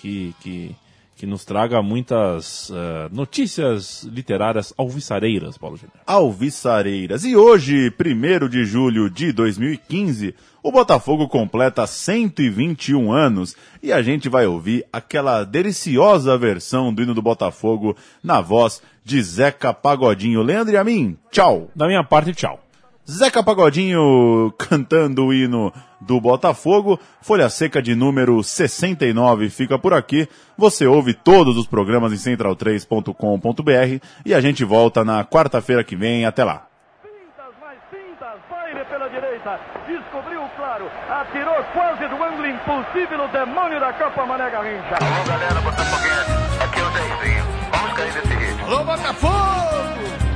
Que, 0.01 0.33
que 0.41 0.75
que 1.17 1.25
nos 1.25 1.43
traga 1.43 1.81
muitas 1.81 2.69
uh, 2.69 2.75
notícias 3.11 4.03
literárias 4.03 4.71
alviçareiras, 4.77 5.57
Paulo 5.57 5.75
Júnior. 5.75 5.97
Alviçareiras. 6.05 7.25
E 7.25 7.35
hoje, 7.35 7.91
1 7.99 8.47
de 8.47 8.63
julho 8.63 9.09
de 9.09 9.31
2015, 9.31 10.35
o 10.61 10.71
Botafogo 10.71 11.27
completa 11.27 11.87
121 11.87 13.11
anos 13.11 13.55
e 13.81 13.91
a 13.91 14.01
gente 14.03 14.29
vai 14.29 14.45
ouvir 14.45 14.85
aquela 14.93 15.43
deliciosa 15.43 16.37
versão 16.37 16.93
do 16.93 17.01
hino 17.01 17.15
do 17.15 17.21
Botafogo 17.21 17.97
na 18.23 18.39
voz 18.39 18.79
de 19.03 19.19
Zeca 19.19 19.73
Pagodinho. 19.73 20.43
Leandro 20.43 20.75
e 20.75 20.77
a 20.77 20.83
mim, 20.83 21.17
tchau. 21.31 21.71
Da 21.75 21.87
minha 21.87 22.03
parte, 22.03 22.31
tchau. 22.33 22.66
Zeca 23.09 23.41
Pagodinho 23.41 24.53
cantando 24.59 25.27
o 25.27 25.33
hino 25.33 25.71
do 25.99 26.19
Botafogo. 26.19 26.99
Folha 27.21 27.49
Seca 27.49 27.81
de 27.81 27.95
número 27.95 28.43
69 28.43 29.49
fica 29.49 29.79
por 29.79 29.93
aqui. 29.93 30.27
Você 30.57 30.85
ouve 30.85 31.13
todos 31.13 31.57
os 31.57 31.65
programas 31.65 32.11
em 32.11 32.17
central3.com.br 32.17 34.05
e 34.25 34.33
a 34.33 34.41
gente 34.41 34.65
volta 34.65 35.05
na 35.05 35.23
quarta-feira 35.23 35.83
que 35.85 35.95
vem. 35.95 36.25
Até 36.25 36.43
lá. 36.43 36.67
Pintas, 37.01 37.53
mais 37.61 37.79
pintas, 37.89 38.39
baile 38.49 38.83
pela 38.85 39.07
direita, 39.07 39.59
descobriu 39.87 40.41
claro, 40.57 40.89
atirou 41.09 41.63
quase 41.73 42.07
do 42.09 42.21
ângulo 42.21 42.47
impossível 42.47 43.23
o 43.23 43.27
demônio 43.29 43.79
da 43.79 43.93
Copa 43.93 44.25
Mané 44.25 44.49
Garrincha. 44.49 44.97
Alô 44.99 45.23
galera, 45.25 45.61
Botafoguense, 45.61 46.63
aqui 46.63 46.79
é 46.79 46.83
o 46.83 46.91
Jairzinho, 46.91 47.45
vamos 47.71 47.93
cair 47.93 48.13
nesse 48.13 48.33
ritmo. 48.33 48.65
Alô 48.65 48.83
Botafogo! 48.83 50.26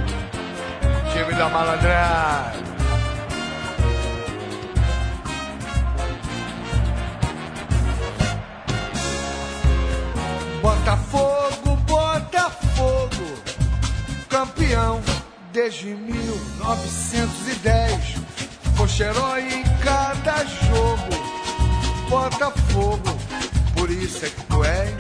Time 1.22 1.36
da 1.36 1.50
malandragem. 1.50 2.64
Botafogo, 10.64 11.76
Botafogo, 11.86 13.38
campeão 14.30 15.00
desde 15.54 15.94
1910. 15.94 18.16
Foste 18.76 19.04
herói 19.04 19.44
em 19.44 19.64
cada 19.84 20.44
jogo. 20.44 21.14
Botafogo, 22.10 23.16
por 23.76 23.92
isso 23.92 24.26
é 24.26 24.30
que 24.30 24.42
tu 24.46 24.64
és 24.64 24.92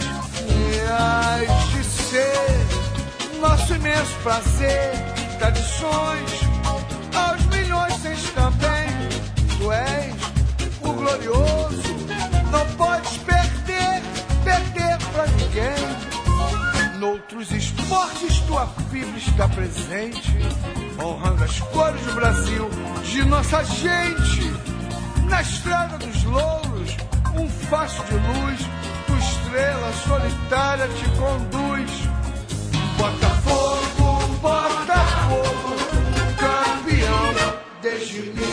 e 0.47 0.81
has 0.87 1.69
de 1.71 1.83
ser 1.83 2.37
nosso 3.39 3.73
imenso 3.73 4.13
prazer. 4.21 5.10
Tradições 5.41 6.41
aos 7.15 7.45
milhões 7.47 7.97
tens 8.03 8.29
também. 8.29 8.87
Tu 9.57 9.71
és 9.71 10.13
o 10.83 10.93
glorioso, 10.93 11.95
não 12.51 12.65
podes 12.77 13.17
perder, 13.17 14.03
perder 14.43 14.97
pra 15.11 15.25
ninguém. 15.25 16.99
Noutros 16.99 17.49
esportes 17.53 18.37
tua 18.41 18.67
fibra 18.91 19.17
está 19.17 19.49
presente, 19.49 20.37
honrando 21.03 21.43
as 21.43 21.59
cores 21.59 22.01
do 22.01 22.13
Brasil, 22.13 22.69
de 23.03 23.25
nossa 23.25 23.63
gente. 23.63 24.53
Na 25.27 25.41
estrada 25.41 25.97
dos 25.97 26.23
louros, 26.23 26.97
um 27.35 27.49
facho 27.49 28.03
de 28.03 28.13
luz, 28.13 28.59
tua 29.07 29.17
estrela 29.17 29.91
solitária 30.05 30.87
te 30.87 31.09
conduz. 31.17 32.10
you. 38.13 38.50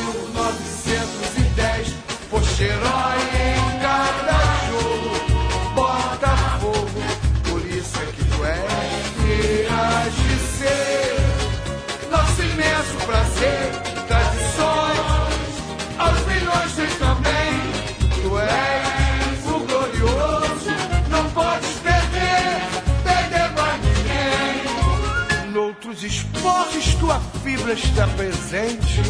nos 25.99 26.05
esportes 26.05 26.95
tua 26.95 27.21
fibra 27.43 27.73
está 27.73 28.07
presente, 28.09 29.01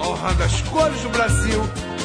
honrando 0.00 0.42
as 0.42 0.62
cores 0.62 0.98
do 1.02 1.10
Brasil, 1.10 1.60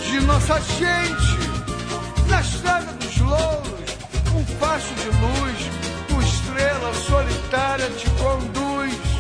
de 0.10 0.20
nossa 0.22 0.60
gente. 0.60 2.28
Na 2.28 2.42
estrada 2.42 2.92
dos 2.94 3.18
louros, 3.20 3.98
um 4.36 4.46
facho 4.60 4.94
de 4.96 5.08
luz, 5.08 5.70
tua 6.10 6.24
estrela 6.24 6.94
solitária 6.94 7.90
te 7.92 8.10
conduz. 8.22 9.14